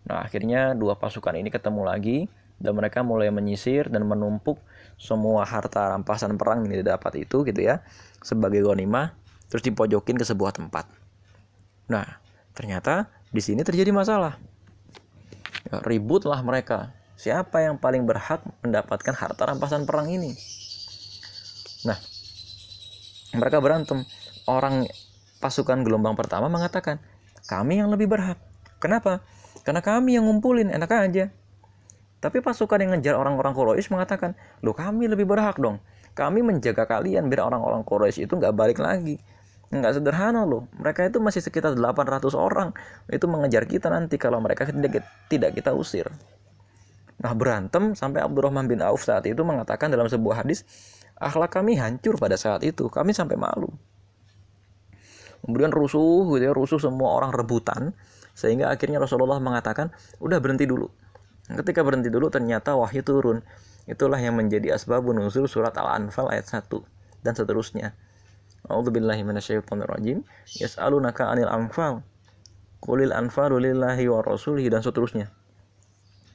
Nah, 0.09 0.25
akhirnya 0.25 0.75
dua 0.75 0.97
pasukan 0.97 1.37
ini 1.37 1.53
ketemu 1.53 1.83
lagi 1.87 2.27
dan 2.63 2.79
mereka 2.79 3.03
mulai 3.03 3.29
menyisir 3.35 3.91
dan 3.91 4.07
menumpuk 4.07 4.63
semua 4.95 5.43
harta 5.43 5.91
rampasan 5.91 6.39
perang 6.39 6.63
yang 6.65 6.87
didapat 6.87 7.27
itu 7.27 7.43
gitu 7.43 7.59
ya 7.59 7.83
sebagai 8.23 8.63
gonimah 8.63 9.19
terus 9.51 9.67
dipojokin 9.67 10.17
ke 10.17 10.25
sebuah 10.25 10.55
tempat. 10.57 10.87
Nah, 11.91 12.07
ternyata 12.57 13.13
di 13.29 13.43
sini 13.45 13.61
terjadi 13.67 13.93
masalah. 13.93 14.41
Ya, 15.69 15.83
ributlah 15.85 16.41
mereka. 16.41 16.95
Siapa 17.21 17.61
yang 17.61 17.77
paling 17.77 18.09
berhak 18.09 18.41
mendapatkan 18.65 19.13
harta 19.13 19.43
rampasan 19.45 19.85
perang 19.85 20.09
ini? 20.09 20.33
Nah, 21.85 21.99
mereka 23.37 23.61
berantem. 23.61 24.09
Orang 24.49 24.89
pasukan 25.39 25.85
gelombang 25.87 26.19
pertama 26.19 26.49
mengatakan, 26.49 26.99
kami 27.47 27.79
yang 27.79 27.93
lebih 27.93 28.11
berhak. 28.11 28.41
Kenapa? 28.83 29.23
Karena 29.63 29.85
kami 29.85 30.19
yang 30.19 30.27
ngumpulin, 30.27 30.73
enak 30.73 30.91
aja. 30.91 31.31
Tapi 32.23 32.39
pasukan 32.39 32.79
yang 32.79 32.95
ngejar 32.95 33.19
orang-orang 33.19 33.51
Quraisy 33.51 33.91
mengatakan, 33.91 34.39
loh 34.63 34.71
kami 34.71 35.11
lebih 35.11 35.27
berhak 35.27 35.59
dong. 35.59 35.83
Kami 36.15 36.39
menjaga 36.47 36.87
kalian 36.87 37.27
biar 37.27 37.51
orang-orang 37.51 37.83
Quraisy 37.83 38.31
itu 38.31 38.39
nggak 38.39 38.55
balik 38.55 38.79
lagi. 38.79 39.19
Nggak 39.75 39.99
sederhana 39.99 40.47
loh. 40.47 40.71
Mereka 40.79 41.11
itu 41.11 41.19
masih 41.19 41.43
sekitar 41.43 41.75
800 41.75 42.31
orang. 42.39 42.71
Itu 43.11 43.27
mengejar 43.27 43.67
kita 43.67 43.91
nanti 43.91 44.23
kalau 44.23 44.39
mereka 44.39 44.71
tidak, 44.71 45.03
tidak 45.27 45.51
kita 45.51 45.75
usir. 45.75 46.07
Nah 47.19 47.35
berantem 47.35 47.99
sampai 47.99 48.23
Abdurrahman 48.23 48.71
bin 48.71 48.87
Auf 48.87 49.03
saat 49.03 49.27
itu 49.27 49.43
mengatakan 49.43 49.91
dalam 49.91 50.07
sebuah 50.07 50.47
hadis, 50.47 50.63
akhlak 51.19 51.59
kami 51.59 51.75
hancur 51.75 52.23
pada 52.23 52.39
saat 52.39 52.63
itu. 52.63 52.87
Kami 52.87 53.11
sampai 53.11 53.35
malu. 53.35 53.67
Kemudian 55.43 55.75
rusuh 55.75 56.39
gitu 56.39 56.45
ya, 56.47 56.55
rusuh 56.55 56.79
semua 56.79 57.19
orang 57.19 57.35
rebutan. 57.35 57.91
Sehingga 58.39 58.71
akhirnya 58.71 59.03
Rasulullah 59.03 59.43
mengatakan, 59.43 59.91
udah 60.23 60.39
berhenti 60.39 60.71
dulu 60.71 61.02
Ketika 61.53 61.85
berhenti 61.85 62.09
dulu 62.09 62.33
ternyata 62.33 62.75
wahyu 62.79 63.05
turun. 63.05 63.45
Itulah 63.83 64.23
yang 64.23 64.39
menjadi 64.39 64.79
asbabun 64.79 65.19
nuzul 65.19 65.51
surat 65.51 65.75
Al-Anfal 65.75 66.31
ayat 66.31 66.47
1 66.47 66.71
dan 67.27 67.35
seterusnya. 67.35 67.93
A'udzubillahi 68.71 69.27
minasyaitonirrajim. 69.27 70.23
Yas'alunaka 70.63 71.27
'anil 71.27 71.51
anfal. 71.51 72.07
Qulil 72.79 73.11
anfalu 73.11 73.59
lillahi 73.59 74.07
wa 74.07 74.23
rasulihi 74.23 74.71
dan 74.71 74.87
seterusnya. 74.87 75.31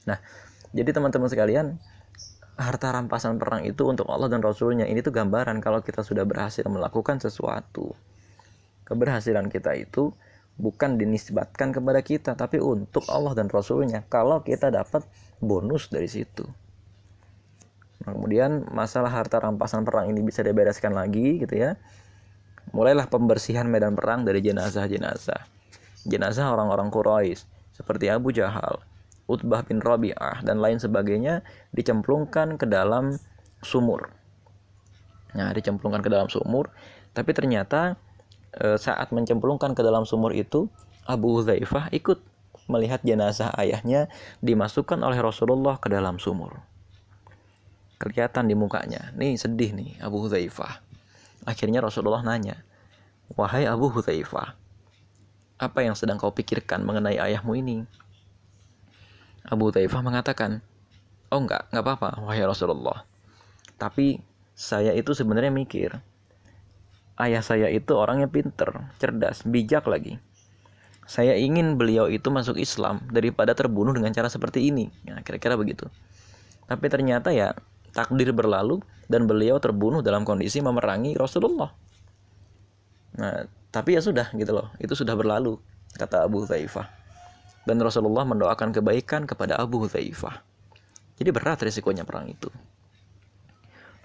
Nah, 0.08 0.20
jadi 0.72 0.92
teman-teman 0.92 1.28
sekalian, 1.28 1.80
harta 2.58 2.90
rampasan 2.90 3.38
perang 3.38 3.62
itu 3.62 3.86
untuk 3.86 4.10
Allah 4.10 4.26
dan 4.26 4.42
Rasulnya 4.42 4.84
ini 4.84 4.98
tuh 5.00 5.14
gambaran 5.14 5.62
kalau 5.62 5.80
kita 5.80 6.02
sudah 6.02 6.26
berhasil 6.26 6.66
melakukan 6.66 7.22
sesuatu. 7.22 7.94
Keberhasilan 8.84 9.52
kita 9.52 9.76
itu 9.78 10.10
bukan 10.58 10.98
dinisbatkan 10.98 11.70
kepada 11.70 12.02
kita 12.02 12.34
tapi 12.34 12.58
untuk 12.58 13.06
Allah 13.06 13.32
dan 13.38 13.46
Rasulnya. 13.46 14.04
Kalau 14.10 14.42
kita 14.42 14.74
dapat 14.74 15.06
bonus 15.38 15.88
dari 15.88 16.10
situ. 16.10 16.44
Nah, 18.04 18.14
kemudian 18.14 18.66
masalah 18.74 19.10
harta 19.10 19.38
rampasan 19.38 19.86
perang 19.86 20.10
ini 20.10 20.22
bisa 20.22 20.42
dibereskan 20.42 20.94
lagi 20.94 21.38
gitu 21.42 21.54
ya. 21.54 21.78
Mulailah 22.74 23.08
pembersihan 23.08 23.64
medan 23.64 23.96
perang 23.96 24.26
dari 24.26 24.44
jenazah-jenazah. 24.44 25.46
Jenazah 26.04 26.46
orang-orang 26.52 26.92
Quraisy 26.92 27.46
seperti 27.72 28.10
Abu 28.10 28.34
Jahal 28.34 28.82
Utbah 29.28 29.60
bin 29.60 29.78
Rabi'ah 29.84 30.40
dan 30.40 30.58
lain 30.58 30.80
sebagainya 30.80 31.44
dicemplungkan 31.76 32.56
ke 32.56 32.64
dalam 32.64 33.20
sumur. 33.60 34.08
Nah 35.36 35.52
dicemplungkan 35.52 36.00
ke 36.00 36.08
dalam 36.08 36.32
sumur 36.32 36.72
tapi 37.12 37.36
ternyata 37.36 38.00
saat 38.80 39.12
mencemplungkan 39.12 39.76
ke 39.76 39.82
dalam 39.84 40.08
sumur 40.08 40.32
itu 40.32 40.66
Abu 41.04 41.40
Hudzaifah 41.40 41.92
ikut 41.92 42.20
melihat 42.68 43.00
jenazah 43.00 43.52
ayahnya 43.56 44.12
dimasukkan 44.44 45.00
oleh 45.00 45.20
Rasulullah 45.20 45.80
ke 45.80 45.88
dalam 45.88 46.20
sumur. 46.20 46.60
Kelihatan 47.98 48.46
di 48.46 48.54
mukanya, 48.54 49.10
nih 49.16 49.34
sedih 49.34 49.74
nih 49.74 49.98
Abu 50.04 50.22
Hudzaifah. 50.22 50.84
Akhirnya 51.48 51.80
Rasulullah 51.80 52.20
nanya, 52.22 52.60
"Wahai 53.34 53.64
Abu 53.64 53.88
Hudzaifah, 53.88 54.54
apa 55.58 55.82
yang 55.82 55.98
sedang 55.98 56.22
kau 56.22 56.30
pikirkan 56.30 56.86
mengenai 56.86 57.18
ayahmu 57.18 57.58
ini? 57.58 57.82
Abu 59.42 59.74
Taifah 59.74 60.06
mengatakan, 60.06 60.62
oh 61.34 61.40
enggak, 61.42 61.66
enggak 61.74 61.82
apa-apa, 61.82 62.08
wahai 62.22 62.46
Rasulullah. 62.46 63.02
Tapi 63.74 64.22
saya 64.54 64.94
itu 64.94 65.10
sebenarnya 65.18 65.50
mikir, 65.50 65.98
ayah 67.18 67.42
saya 67.42 67.66
itu 67.70 67.94
orangnya 67.98 68.30
pinter, 68.30 68.70
cerdas, 69.02 69.42
bijak 69.42 69.86
lagi. 69.90 70.18
Saya 71.08 71.34
ingin 71.40 71.80
beliau 71.80 72.06
itu 72.06 72.28
masuk 72.28 72.60
Islam 72.60 73.00
daripada 73.08 73.56
terbunuh 73.56 73.96
dengan 73.96 74.12
cara 74.12 74.28
seperti 74.28 74.68
ini. 74.68 74.92
Ya, 75.08 75.16
kira-kira 75.24 75.56
begitu. 75.56 75.88
Tapi 76.68 76.84
ternyata 76.92 77.32
ya 77.32 77.56
takdir 77.96 78.28
berlalu 78.36 78.84
dan 79.08 79.24
beliau 79.24 79.56
terbunuh 79.56 80.04
dalam 80.04 80.28
kondisi 80.28 80.60
memerangi 80.60 81.16
Rasulullah. 81.16 81.72
Nah, 83.16 83.48
tapi 83.72 83.96
ya 83.96 84.04
sudah 84.04 84.30
gitu 84.36 84.52
loh, 84.52 84.68
itu 84.76 84.92
sudah 84.92 85.16
berlalu 85.16 85.56
kata 85.96 86.28
Abu 86.28 86.44
Hudzaifah. 86.44 86.86
Dan 87.64 87.80
Rasulullah 87.80 88.28
mendoakan 88.28 88.72
kebaikan 88.72 89.24
kepada 89.24 89.56
Abu 89.56 89.80
Hudzaifah. 89.80 90.44
Jadi 91.18 91.30
berat 91.32 91.58
risikonya 91.64 92.04
perang 92.04 92.28
itu. 92.28 92.52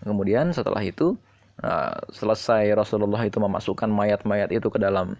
Kemudian 0.04 0.52
setelah 0.52 0.84
itu 0.84 1.16
uh, 1.62 2.00
selesai 2.10 2.74
Rasulullah 2.74 3.22
itu 3.28 3.38
memasukkan 3.38 3.92
mayat-mayat 3.92 4.50
itu 4.50 4.72
ke 4.74 4.80
dalam 4.82 5.20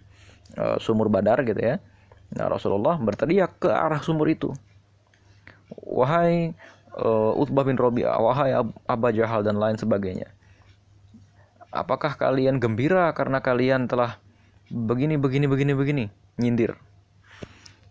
uh, 0.58 0.78
sumur 0.82 1.12
Badar 1.12 1.46
gitu 1.46 1.60
ya. 1.60 1.78
Nah, 2.34 2.50
Rasulullah 2.50 2.98
berteriak 2.98 3.62
ke 3.62 3.70
arah 3.70 4.02
sumur 4.02 4.26
itu. 4.26 4.50
Wahai 5.86 6.58
uh, 6.98 7.34
Utbah 7.38 7.66
bin 7.66 7.78
Robi'ah, 7.78 8.18
wahai 8.18 8.58
Ab 8.90 9.04
Jahal 9.14 9.46
dan 9.46 9.62
lain 9.62 9.78
sebagainya. 9.78 10.30
Apakah 11.74 12.18
kalian 12.18 12.62
gembira 12.62 13.10
karena 13.18 13.42
kalian 13.42 13.90
telah 13.90 14.22
begini 14.70 15.18
begini 15.18 15.46
begini 15.50 15.74
begini 15.74 16.06
nyindir? 16.38 16.78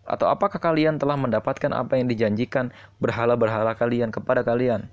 Atau 0.03 0.27
apakah 0.27 0.59
kalian 0.59 0.99
telah 0.99 1.15
mendapatkan 1.15 1.71
apa 1.71 1.95
yang 1.95 2.11
dijanjikan 2.11 2.75
berhala-berhala 2.99 3.75
kalian 3.75 4.11
kepada 4.11 4.43
kalian? 4.43 4.91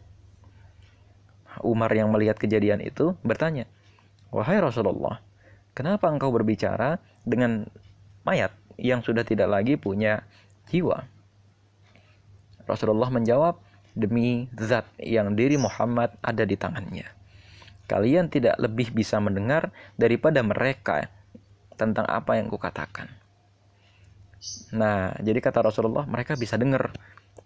Umar 1.61 1.91
yang 1.91 2.15
melihat 2.15 2.39
kejadian 2.39 2.79
itu 2.79 3.19
bertanya, 3.27 3.67
"Wahai 4.31 4.63
Rasulullah, 4.63 5.19
kenapa 5.75 6.07
engkau 6.07 6.31
berbicara 6.31 7.03
dengan 7.27 7.67
mayat 8.23 8.55
yang 8.79 9.03
sudah 9.03 9.27
tidak 9.27 9.51
lagi 9.51 9.75
punya 9.75 10.23
jiwa?" 10.71 11.05
Rasulullah 12.71 13.11
menjawab, 13.11 13.59
demi 13.99 14.47
zat 14.55 14.87
yang 15.03 15.35
diri 15.35 15.59
Muhammad 15.59 16.15
ada 16.23 16.47
di 16.47 16.55
tangannya. 16.55 17.07
Kalian 17.91 18.31
tidak 18.31 18.55
lebih 18.63 18.95
bisa 18.95 19.19
mendengar 19.19 19.75
daripada 19.99 20.39
mereka 20.47 21.11
tentang 21.75 22.07
apa 22.07 22.39
yang 22.39 22.47
kukatakan. 22.47 23.11
Nah, 24.71 25.13
jadi 25.19 25.43
kata 25.43 25.67
Rasulullah, 25.67 26.07
mereka 26.07 26.39
bisa 26.39 26.55
dengar, 26.55 26.95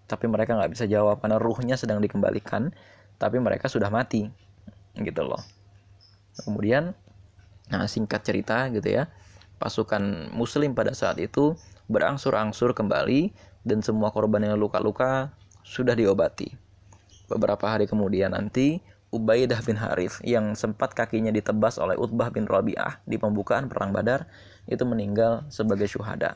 tapi 0.04 0.28
mereka 0.28 0.54
nggak 0.54 0.72
bisa 0.76 0.84
jawab 0.84 1.24
karena 1.24 1.40
ruhnya 1.40 1.80
sedang 1.80 2.04
dikembalikan, 2.04 2.70
tapi 3.18 3.38
mereka 3.38 3.70
sudah 3.70 3.88
mati, 3.88 4.28
gitu 4.98 5.22
loh. 5.24 5.40
Kemudian, 6.42 6.94
nah 7.70 7.86
singkat 7.86 8.26
cerita 8.26 8.68
gitu 8.70 8.88
ya, 8.90 9.10
pasukan 9.58 10.34
Muslim 10.34 10.74
pada 10.74 10.92
saat 10.92 11.22
itu 11.22 11.54
berangsur-angsur 11.86 12.74
kembali 12.74 13.30
dan 13.64 13.80
semua 13.80 14.10
korban 14.10 14.44
yang 14.44 14.58
luka-luka 14.58 15.32
sudah 15.64 15.96
diobati. 15.96 16.52
Beberapa 17.30 17.70
hari 17.72 17.88
kemudian 17.88 18.36
nanti, 18.36 18.82
Ubaidah 19.14 19.62
bin 19.62 19.78
Harith 19.78 20.18
yang 20.26 20.58
sempat 20.58 20.90
kakinya 20.90 21.30
ditebas 21.30 21.78
oleh 21.78 21.94
Utbah 21.94 22.34
bin 22.34 22.50
Rabi'ah 22.50 22.98
di 23.06 23.14
pembukaan 23.14 23.70
perang 23.70 23.94
Badar 23.94 24.26
itu 24.66 24.82
meninggal 24.82 25.46
sebagai 25.54 25.86
syuhada. 25.86 26.34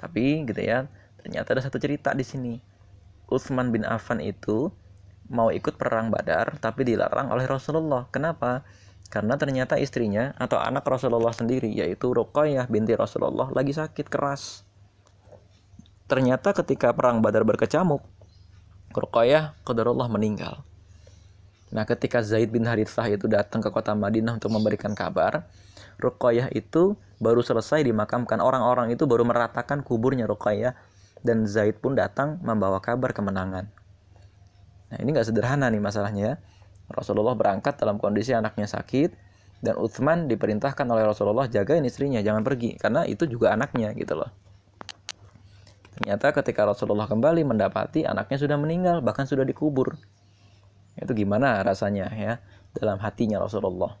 Tapi 0.00 0.48
gitu 0.48 0.62
ya, 0.64 0.88
ternyata 1.20 1.52
ada 1.52 1.62
satu 1.68 1.76
cerita 1.76 2.16
di 2.16 2.24
sini. 2.24 2.54
Utsman 3.28 3.68
bin 3.68 3.84
Affan 3.84 4.24
itu 4.24 4.72
mau 5.28 5.52
ikut 5.52 5.76
perang 5.76 6.08
Badar 6.08 6.56
tapi 6.60 6.84
dilarang 6.88 7.32
oleh 7.32 7.44
Rasulullah. 7.44 8.08
Kenapa? 8.08 8.64
Karena 9.08 9.40
ternyata 9.40 9.80
istrinya 9.80 10.36
atau 10.36 10.60
anak 10.60 10.84
Rasulullah 10.84 11.32
sendiri 11.32 11.72
yaitu 11.72 12.12
Ruqayyah 12.12 12.68
binti 12.68 12.92
Rasulullah 12.92 13.48
lagi 13.52 13.72
sakit 13.72 14.08
keras. 14.12 14.68
Ternyata 16.08 16.56
ketika 16.56 16.92
perang 16.92 17.20
Badar 17.20 17.44
berkecamuk, 17.44 18.00
Ruqayyah 18.92 19.56
qadarullah 19.64 20.08
meninggal. 20.08 20.64
Nah, 21.68 21.84
ketika 21.84 22.24
Zaid 22.24 22.48
bin 22.48 22.64
Harithah 22.64 23.04
itu 23.12 23.28
datang 23.28 23.60
ke 23.60 23.68
kota 23.68 23.92
Madinah 23.92 24.40
untuk 24.40 24.48
memberikan 24.48 24.96
kabar, 24.96 25.44
Ruqayyah 26.00 26.48
itu 26.56 26.96
baru 27.20 27.44
selesai 27.44 27.84
dimakamkan. 27.84 28.40
Orang-orang 28.40 28.88
itu 28.88 29.04
baru 29.04 29.28
meratakan 29.28 29.84
kuburnya 29.84 30.24
Ruqayyah 30.24 30.72
dan 31.20 31.44
Zaid 31.44 31.84
pun 31.84 31.92
datang 31.92 32.40
membawa 32.40 32.80
kabar 32.80 33.12
kemenangan. 33.12 33.68
Nah, 34.88 34.96
ini 35.00 35.08
nggak 35.12 35.28
sederhana 35.28 35.68
nih 35.68 35.82
masalahnya 35.82 36.22
ya. 36.22 36.34
Rasulullah 36.88 37.36
berangkat 37.36 37.76
dalam 37.76 38.00
kondisi 38.00 38.32
anaknya 38.32 38.64
sakit 38.64 39.12
dan 39.60 39.76
Uthman 39.76 40.30
diperintahkan 40.30 40.86
oleh 40.88 41.04
Rasulullah 41.04 41.44
jagain 41.50 41.84
istrinya 41.84 42.24
jangan 42.24 42.40
pergi 42.40 42.80
karena 42.80 43.04
itu 43.04 43.28
juga 43.28 43.52
anaknya 43.52 43.92
gitu 43.92 44.16
loh. 44.16 44.30
Ternyata 45.98 46.30
ketika 46.30 46.62
Rasulullah 46.62 47.10
kembali 47.10 47.42
mendapati 47.42 48.06
anaknya 48.06 48.38
sudah 48.38 48.54
meninggal, 48.54 49.02
bahkan 49.02 49.26
sudah 49.26 49.42
dikubur. 49.42 49.98
Itu 50.94 51.10
gimana 51.10 51.58
rasanya 51.66 52.06
ya 52.14 52.38
dalam 52.70 53.02
hatinya 53.02 53.42
Rasulullah. 53.42 53.98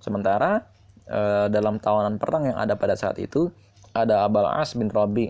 Sementara 0.00 0.64
eh, 1.04 1.46
dalam 1.52 1.76
tawanan 1.76 2.16
perang 2.16 2.48
yang 2.48 2.56
ada 2.56 2.72
pada 2.74 2.96
saat 2.96 3.20
itu 3.20 3.52
ada 3.92 4.24
Abal 4.24 4.48
As 4.48 4.72
bin 4.72 4.88
Rabi. 4.88 5.28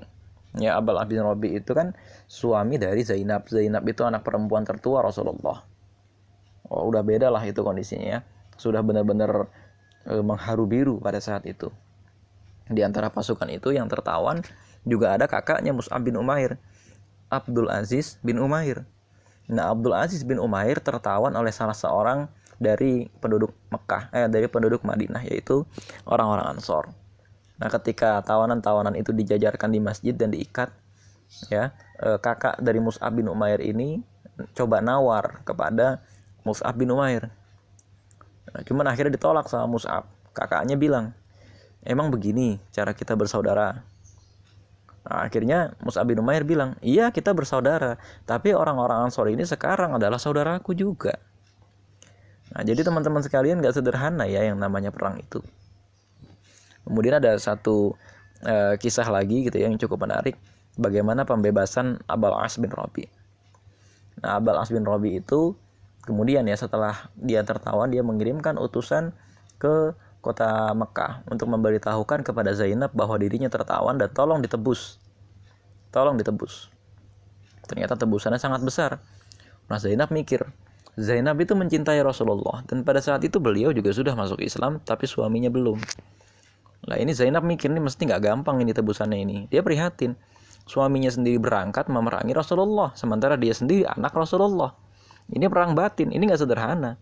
Ya 0.59 0.75
Abal 0.75 0.99
As 0.99 1.07
bin 1.07 1.23
Rabi 1.23 1.63
itu 1.63 1.71
kan 1.71 1.95
suami 2.27 2.75
dari 2.81 3.07
Zainab. 3.07 3.47
Zainab 3.47 3.87
itu 3.87 4.03
anak 4.03 4.27
perempuan 4.27 4.67
tertua 4.67 5.07
Rasulullah. 5.07 5.63
Oh, 6.67 6.91
udah 6.91 7.03
beda 7.07 7.31
lah 7.31 7.43
itu 7.47 7.63
kondisinya 7.63 8.07
ya. 8.07 8.21
Sudah 8.59 8.83
benar-benar 8.83 9.47
eh, 10.11 10.23
mengharu 10.23 10.67
biru 10.67 10.99
pada 10.99 11.23
saat 11.23 11.47
itu. 11.47 11.71
Di 12.71 12.83
antara 12.83 13.11
pasukan 13.11 13.51
itu 13.51 13.75
yang 13.75 13.87
tertawan 13.91 14.43
juga 14.87 15.15
ada 15.19 15.27
kakaknya 15.27 15.75
Mus'ab 15.75 16.03
bin 16.03 16.15
Umair, 16.19 16.59
Abdul 17.31 17.71
Aziz 17.71 18.19
bin 18.23 18.39
Umair. 18.39 18.87
Nah, 19.51 19.75
Abdul 19.75 19.95
Aziz 19.95 20.23
bin 20.23 20.39
Umair 20.39 20.79
tertawan 20.79 21.35
oleh 21.35 21.51
salah 21.51 21.75
seorang 21.75 22.31
dari 22.63 23.11
penduduk 23.19 23.51
Mekah, 23.75 24.15
eh 24.15 24.31
dari 24.31 24.47
penduduk 24.47 24.87
Madinah 24.87 25.27
yaitu 25.27 25.67
orang-orang 26.07 26.55
Ansor. 26.55 26.95
Nah, 27.61 27.69
ketika 27.69 28.25
tawanan-tawanan 28.25 28.97
itu 28.97 29.13
dijajarkan 29.13 29.69
di 29.69 29.81
masjid 29.85 30.17
dan 30.17 30.33
diikat, 30.33 30.73
ya 31.53 31.77
eh, 32.01 32.19
kakak 32.19 32.59
dari 32.65 32.81
Mus'ab 32.81 33.13
bin 33.13 33.29
Umair 33.29 33.61
ini 33.61 34.01
coba 34.57 34.81
nawar 34.81 35.45
kepada 35.45 36.01
Mus'ab 36.43 36.73
bin 36.81 36.89
Umair. 36.89 37.29
Nah, 38.51 38.61
cuman 38.65 38.89
akhirnya 38.89 39.15
ditolak 39.15 39.47
sama 39.47 39.69
Mus'ab. 39.69 40.09
Kakaknya 40.33 40.81
bilang, 40.81 41.13
emang 41.85 42.09
begini 42.09 42.57
cara 42.73 42.97
kita 42.97 43.13
bersaudara. 43.13 43.85
Nah, 45.05 45.29
akhirnya 45.29 45.77
Mus'ab 45.85 46.09
bin 46.09 46.17
Umair 46.17 46.49
bilang, 46.49 46.81
iya 46.81 47.13
kita 47.13 47.37
bersaudara, 47.37 48.01
tapi 48.25 48.57
orang-orang 48.57 49.05
Ansor 49.05 49.29
ini 49.29 49.45
sekarang 49.45 50.01
adalah 50.01 50.17
saudaraku 50.17 50.73
juga. 50.73 51.21
Nah, 52.57 52.65
jadi 52.65 52.83
teman-teman 52.83 53.21
sekalian 53.21 53.63
gak 53.63 53.79
sederhana 53.79 54.27
ya 54.27 54.43
yang 54.49 54.59
namanya 54.59 54.91
perang 54.91 55.21
itu. 55.21 55.45
Kemudian 56.85 57.21
ada 57.21 57.37
satu 57.37 57.95
uh, 58.45 58.75
kisah 58.81 59.07
lagi 59.09 59.47
gitu 59.47 59.57
ya 59.57 59.69
yang 59.69 59.81
cukup 59.81 60.05
menarik, 60.09 60.37
bagaimana 60.81 61.29
pembebasan 61.29 62.01
Abal 62.09 62.37
As 62.37 62.57
bin 62.57 62.73
Robi. 62.73 63.07
Nah, 64.25 64.41
Abal 64.41 64.57
As 64.61 64.73
bin 64.73 64.85
Robi 64.85 65.21
itu 65.21 65.57
kemudian 66.05 66.49
ya 66.49 66.57
setelah 66.57 67.13
dia 67.21 67.45
tertawan 67.45 67.93
dia 67.93 68.01
mengirimkan 68.01 68.57
utusan 68.57 69.13
ke 69.61 69.93
kota 70.21 70.73
Mekah 70.77 71.25
untuk 71.29 71.49
memberitahukan 71.49 72.25
kepada 72.25 72.53
Zainab 72.53 72.93
bahwa 72.93 73.17
dirinya 73.17 73.49
tertawan 73.49 73.97
dan 73.97 74.13
tolong 74.13 74.45
ditebus. 74.45 75.01
Tolong 75.93 76.17
ditebus. 76.21 76.69
Ternyata 77.69 77.97
tebusannya 77.97 78.41
sangat 78.41 78.61
besar. 78.65 79.01
Nah 79.69 79.79
Zainab 79.81 80.13
mikir, 80.13 80.45
Zainab 81.01 81.41
itu 81.41 81.57
mencintai 81.57 82.03
Rasulullah 82.05 82.67
dan 82.69 82.85
pada 82.85 83.01
saat 83.01 83.25
itu 83.25 83.41
beliau 83.41 83.73
juga 83.73 83.95
sudah 83.95 84.13
masuk 84.13 84.45
Islam 84.45 84.83
tapi 84.85 85.09
suaminya 85.09 85.49
belum. 85.49 85.81
Nah 86.89 86.97
ini 86.97 87.13
Zainab 87.13 87.45
mikir 87.45 87.69
ini 87.69 87.83
mesti 87.83 88.09
nggak 88.09 88.23
gampang 88.25 88.63
ini 88.65 88.73
tebusannya 88.73 89.19
ini. 89.21 89.37
Dia 89.53 89.61
prihatin. 89.61 90.17
Suaminya 90.65 91.11
sendiri 91.11 91.37
berangkat 91.43 91.91
memerangi 91.91 92.31
Rasulullah 92.31 92.95
sementara 92.95 93.35
dia 93.35 93.53
sendiri 93.53 93.85
anak 93.85 94.15
Rasulullah. 94.15 94.73
Ini 95.31 95.47
perang 95.47 95.75
batin, 95.79 96.11
ini 96.11 96.27
nggak 96.27 96.41
sederhana. 96.43 96.99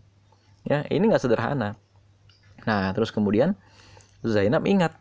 Ya, 0.65 0.85
ini 0.93 1.09
nggak 1.09 1.23
sederhana. 1.23 1.81
Nah, 2.69 2.93
terus 2.93 3.09
kemudian 3.09 3.57
Zainab 4.21 4.69
ingat, 4.69 4.93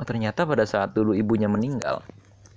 oh, 0.00 0.06
ternyata 0.06 0.48
pada 0.48 0.64
saat 0.64 0.96
dulu 0.96 1.12
ibunya 1.12 1.50
meninggal, 1.50 2.00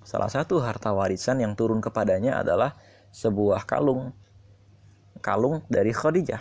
salah 0.08 0.32
satu 0.32 0.64
harta 0.64 0.96
warisan 0.96 1.44
yang 1.44 1.60
turun 1.60 1.84
kepadanya 1.84 2.40
adalah 2.40 2.78
sebuah 3.12 3.68
kalung. 3.68 4.16
Kalung 5.20 5.66
dari 5.68 5.92
Khadijah. 5.92 6.40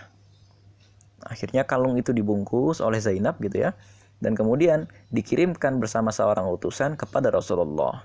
Akhirnya 1.27 1.67
kalung 1.67 1.99
itu 1.99 2.15
dibungkus 2.15 2.79
oleh 2.79 3.03
Zainab 3.03 3.41
gitu 3.43 3.67
ya. 3.67 3.75
Dan 4.21 4.33
kemudian 4.33 4.89
dikirimkan 5.13 5.77
bersama 5.77 6.09
seorang 6.09 6.49
utusan 6.49 6.97
kepada 6.97 7.29
Rasulullah. 7.29 8.05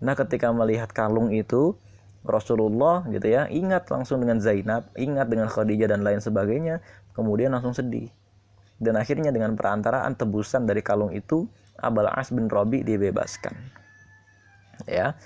Nah, 0.00 0.14
ketika 0.16 0.48
melihat 0.52 0.92
kalung 0.92 1.32
itu, 1.32 1.76
Rasulullah 2.24 3.04
gitu 3.08 3.32
ya, 3.32 3.48
ingat 3.48 3.88
langsung 3.88 4.20
dengan 4.20 4.40
Zainab, 4.40 4.88
ingat 4.96 5.32
dengan 5.32 5.48
Khadijah 5.48 5.88
dan 5.88 6.04
lain 6.04 6.20
sebagainya, 6.20 6.84
kemudian 7.16 7.52
langsung 7.52 7.72
sedih. 7.72 8.12
Dan 8.80 8.96
akhirnya 8.96 9.28
dengan 9.32 9.56
perantaraan 9.56 10.16
tebusan 10.16 10.64
dari 10.64 10.80
kalung 10.80 11.12
itu, 11.12 11.48
Abul 11.80 12.08
As 12.08 12.32
bin 12.32 12.48
Robi 12.48 12.84
dibebaskan. 12.84 13.56
Ya. 14.84 15.16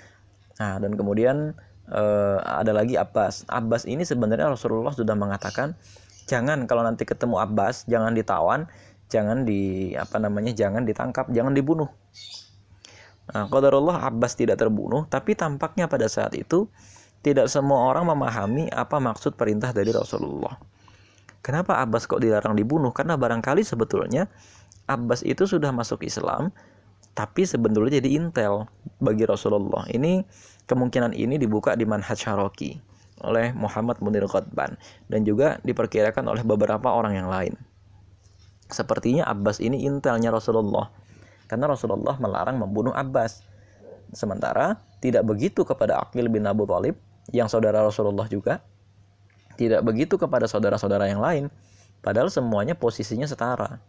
Nah, 0.59 0.79
dan 0.79 0.95
kemudian 0.95 1.55
uh, 1.91 2.39
ada 2.43 2.71
lagi 2.71 2.95
Abbas. 2.95 3.47
Abbas 3.51 3.83
ini 3.87 4.07
sebenarnya 4.07 4.51
Rasulullah 4.51 4.95
sudah 4.95 5.15
mengatakan, 5.15 5.75
jangan 6.27 6.63
kalau 6.67 6.83
nanti 6.83 7.03
ketemu 7.03 7.43
Abbas, 7.43 7.87
jangan 7.87 8.15
ditawan, 8.15 8.67
jangan 9.09 9.45
di 9.45 9.93
apa 9.93 10.17
namanya 10.17 10.51
jangan 10.51 10.83
ditangkap 10.83 11.29
jangan 11.29 11.53
dibunuh. 11.53 11.89
Nah, 13.25 13.49
qadarullah 13.49 14.05
Abbas 14.05 14.37
tidak 14.37 14.61
terbunuh 14.61 15.09
tapi 15.09 15.33
tampaknya 15.33 15.89
pada 15.89 16.05
saat 16.05 16.37
itu 16.37 16.69
tidak 17.25 17.49
semua 17.49 17.89
orang 17.89 18.05
memahami 18.05 18.69
apa 18.69 19.01
maksud 19.01 19.33
perintah 19.33 19.73
dari 19.73 19.89
Rasulullah. 19.89 20.61
Kenapa 21.41 21.77
Abbas 21.81 22.05
kok 22.05 22.21
dilarang 22.21 22.57
dibunuh? 22.57 22.93
Karena 22.93 23.17
barangkali 23.17 23.65
sebetulnya 23.65 24.29
Abbas 24.85 25.25
itu 25.25 25.49
sudah 25.49 25.73
masuk 25.73 26.05
Islam 26.05 26.53
tapi 27.17 27.47
sebetulnya 27.47 27.97
jadi 27.97 28.21
intel 28.21 28.69
bagi 29.01 29.25
Rasulullah. 29.25 29.89
Ini 29.89 30.21
kemungkinan 30.69 31.13
ini 31.17 31.41
dibuka 31.41 31.73
di 31.73 31.85
manhaj 31.85 32.17
Syaroki 32.17 32.77
oleh 33.25 33.55
Muhammad 33.57 34.01
Munir 34.05 34.27
Qadban 34.29 34.77
dan 35.09 35.25
juga 35.25 35.57
diperkirakan 35.63 36.29
oleh 36.29 36.43
beberapa 36.45 36.93
orang 36.93 37.15
yang 37.15 37.29
lain 37.31 37.55
Sepertinya 38.69 39.29
Abbas 39.29 39.61
ini 39.61 39.85
intelnya 39.85 40.33
Rasulullah. 40.33 40.89
Karena 41.45 41.69
Rasulullah 41.69 42.17
melarang 42.17 42.57
membunuh 42.57 42.93
Abbas. 42.93 43.45
Sementara 44.13 44.81
tidak 45.01 45.25
begitu 45.25 45.61
kepada 45.61 46.01
Aqil 46.01 46.29
bin 46.29 46.45
Abu 46.49 46.65
Thalib 46.65 46.97
yang 47.29 47.49
saudara 47.49 47.85
Rasulullah 47.85 48.25
juga. 48.25 48.61
Tidak 49.55 49.85
begitu 49.85 50.19
kepada 50.19 50.49
saudara-saudara 50.49 51.07
yang 51.07 51.21
lain. 51.21 51.47
Padahal 52.03 52.29
semuanya 52.29 52.75
posisinya 52.75 53.25
setara. 53.25 53.79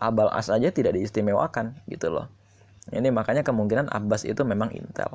Abal 0.00 0.32
As 0.32 0.48
aja 0.48 0.72
tidak 0.72 0.96
diistimewakan 0.96 1.76
gitu 1.84 2.08
loh. 2.08 2.26
Ini 2.88 3.12
makanya 3.12 3.44
kemungkinan 3.44 3.92
Abbas 3.92 4.24
itu 4.24 4.40
memang 4.42 4.72
intel. 4.72 5.12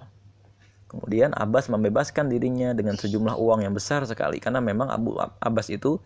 Kemudian 0.85 1.33
Abbas 1.33 1.67
membebaskan 1.67 2.29
dirinya 2.29 2.71
dengan 2.71 2.95
sejumlah 2.95 3.35
uang 3.35 3.65
yang 3.65 3.73
besar 3.73 4.05
sekali 4.05 4.37
karena 4.37 4.61
memang 4.61 4.93
Abu 4.93 5.17
Abbas 5.17 5.73
itu 5.73 5.97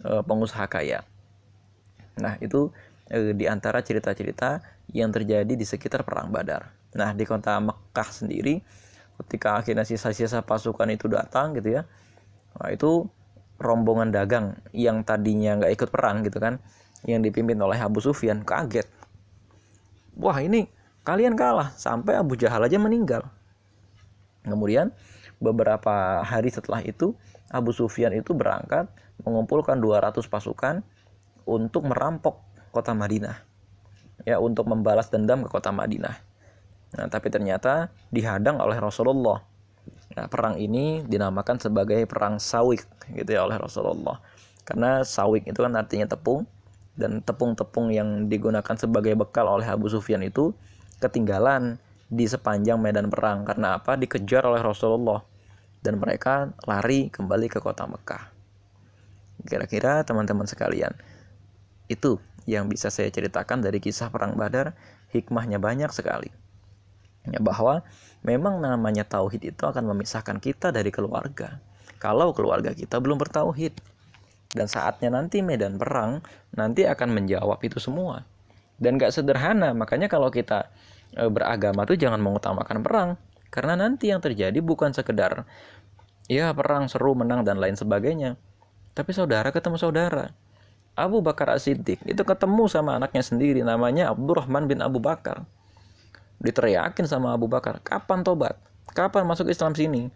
e, 0.00 0.22
pengusaha 0.22 0.64
kaya. 0.70 1.02
Nah, 2.20 2.36
itu 2.42 2.68
e, 3.08 3.32
di 3.32 3.48
antara 3.48 3.80
cerita-cerita 3.80 4.60
yang 4.92 5.08
terjadi 5.08 5.48
di 5.48 5.64
sekitar 5.64 6.04
perang 6.04 6.28
Badar. 6.28 6.68
Nah, 6.92 7.16
di 7.16 7.24
kota 7.24 7.56
Mekah 7.62 8.08
sendiri 8.12 8.60
ketika 9.24 9.62
akhirnya 9.62 9.86
sisa-sisa 9.86 10.44
pasukan 10.44 10.88
itu 10.92 11.08
datang 11.08 11.56
gitu 11.56 11.80
ya. 11.80 11.82
Nah, 12.58 12.68
itu 12.68 13.08
rombongan 13.62 14.10
dagang 14.10 14.58
yang 14.74 15.06
tadinya 15.06 15.62
nggak 15.62 15.72
ikut 15.78 15.88
perang 15.94 16.26
gitu 16.26 16.42
kan, 16.42 16.58
yang 17.06 17.22
dipimpin 17.22 17.56
oleh 17.56 17.78
Abu 17.78 18.02
Sufyan 18.02 18.42
kaget. 18.42 18.84
Wah, 20.18 20.36
ini 20.42 20.68
kalian 21.06 21.38
kalah 21.38 21.72
sampai 21.78 22.18
Abu 22.18 22.36
Jahal 22.36 22.66
aja 22.66 22.76
meninggal. 22.76 23.24
Kemudian 24.42 24.90
beberapa 25.38 26.22
hari 26.22 26.50
setelah 26.50 26.82
itu 26.82 27.14
Abu 27.50 27.70
Sufyan 27.70 28.10
itu 28.14 28.34
berangkat 28.34 28.90
mengumpulkan 29.22 29.78
200 29.78 30.26
pasukan 30.26 30.82
untuk 31.46 31.86
merampok 31.88 32.40
kota 32.72 32.92
Madinah. 32.96 33.36
Ya, 34.22 34.38
untuk 34.38 34.70
membalas 34.70 35.10
dendam 35.10 35.42
ke 35.42 35.50
kota 35.50 35.74
Madinah. 35.74 36.14
Nah, 36.92 37.06
tapi 37.08 37.32
ternyata 37.32 37.90
dihadang 38.12 38.60
oleh 38.60 38.78
Rasulullah. 38.78 39.42
Nah, 40.12 40.28
perang 40.28 40.60
ini 40.60 41.00
dinamakan 41.08 41.56
sebagai 41.58 42.04
perang 42.04 42.36
Sawik 42.36 42.84
gitu 43.16 43.30
ya 43.32 43.48
oleh 43.48 43.56
Rasulullah. 43.56 44.20
Karena 44.62 45.02
Sawik 45.02 45.48
itu 45.48 45.58
kan 45.58 45.72
artinya 45.74 46.06
tepung 46.06 46.44
dan 46.94 47.24
tepung-tepung 47.24 47.88
yang 47.90 48.28
digunakan 48.28 48.76
sebagai 48.76 49.16
bekal 49.16 49.48
oleh 49.48 49.64
Abu 49.64 49.88
Sufyan 49.88 50.20
itu 50.20 50.52
ketinggalan 51.00 51.80
di 52.12 52.28
sepanjang 52.28 52.76
medan 52.76 53.08
perang 53.08 53.48
karena 53.48 53.80
apa? 53.80 53.96
Dikejar 53.96 54.44
oleh 54.44 54.60
Rasulullah 54.60 55.24
dan 55.80 55.96
mereka 55.96 56.52
lari 56.68 57.08
kembali 57.08 57.48
ke 57.48 57.58
kota 57.58 57.88
Mekah. 57.88 58.28
Kira-kira 59.48 60.04
teman-teman 60.06 60.46
sekalian, 60.46 60.92
itu 61.92 62.18
yang 62.48 62.66
bisa 62.66 62.90
saya 62.90 63.12
ceritakan 63.12 63.62
dari 63.62 63.78
kisah 63.78 64.10
Perang 64.10 64.34
Badar, 64.34 64.74
hikmahnya 65.14 65.62
banyak 65.62 65.90
sekali. 65.94 66.30
Ya, 67.22 67.38
bahwa 67.38 67.86
memang 68.26 68.58
namanya 68.58 69.06
tauhid 69.06 69.54
itu 69.54 69.62
akan 69.62 69.86
memisahkan 69.94 70.42
kita 70.42 70.74
dari 70.74 70.90
keluarga. 70.90 71.62
Kalau 72.02 72.34
keluarga 72.34 72.74
kita 72.74 72.98
belum 72.98 73.22
bertauhid. 73.22 73.78
Dan 74.52 74.68
saatnya 74.68 75.08
nanti 75.08 75.40
medan 75.40 75.80
perang, 75.80 76.20
nanti 76.52 76.84
akan 76.84 77.08
menjawab 77.16 77.56
itu 77.64 77.80
semua. 77.80 78.28
Dan 78.76 79.00
gak 79.00 79.16
sederhana, 79.16 79.72
makanya 79.72 80.12
kalau 80.12 80.28
kita 80.28 80.68
e, 81.16 81.24
beragama 81.32 81.88
tuh 81.88 81.96
jangan 81.96 82.20
mengutamakan 82.20 82.84
perang. 82.84 83.10
Karena 83.48 83.80
nanti 83.80 84.12
yang 84.12 84.20
terjadi 84.20 84.60
bukan 84.60 84.92
sekedar 84.92 85.48
ya 86.28 86.52
perang 86.52 86.84
seru 86.92 87.16
menang 87.16 87.48
dan 87.48 87.56
lain 87.56 87.80
sebagainya. 87.80 88.36
Tapi 88.92 89.16
saudara 89.16 89.48
ketemu 89.48 89.80
saudara 89.80 90.36
Abu 90.92 91.24
Bakar 91.24 91.48
As-Siddiq 91.56 92.04
itu 92.04 92.22
ketemu 92.22 92.68
sama 92.68 93.00
anaknya 93.00 93.24
sendiri 93.24 93.64
namanya 93.64 94.12
Abdurrahman 94.12 94.68
bin 94.68 94.84
Abu 94.84 95.00
Bakar. 95.00 95.48
Diteriakin 96.42 97.08
sama 97.08 97.32
Abu 97.32 97.48
Bakar, 97.48 97.80
kapan 97.80 98.20
tobat? 98.20 98.60
Kapan 98.92 99.24
masuk 99.24 99.48
Islam 99.48 99.72
sini? 99.72 100.12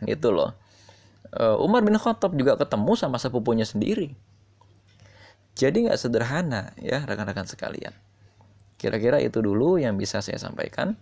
Gitu 0.00 0.32
loh. 0.32 0.56
Eh, 1.34 1.56
Umar 1.60 1.84
bin 1.84 1.98
Khattab 1.98 2.32
juga 2.32 2.56
ketemu 2.56 2.96
sama 2.96 3.20
sepupunya 3.20 3.66
sendiri. 3.66 4.14
Jadi 5.54 5.86
nggak 5.86 6.00
sederhana 6.00 6.72
ya 6.80 7.04
rekan-rekan 7.04 7.46
sekalian. 7.46 7.92
Kira-kira 8.80 9.22
itu 9.22 9.38
dulu 9.38 9.76
yang 9.78 10.00
bisa 10.00 10.18
saya 10.24 10.38
sampaikan. 10.40 10.96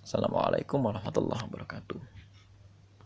Assalamualaikum 0.00 0.80
warahmatullahi 0.80 1.44
wabarakatuh. 1.44 2.19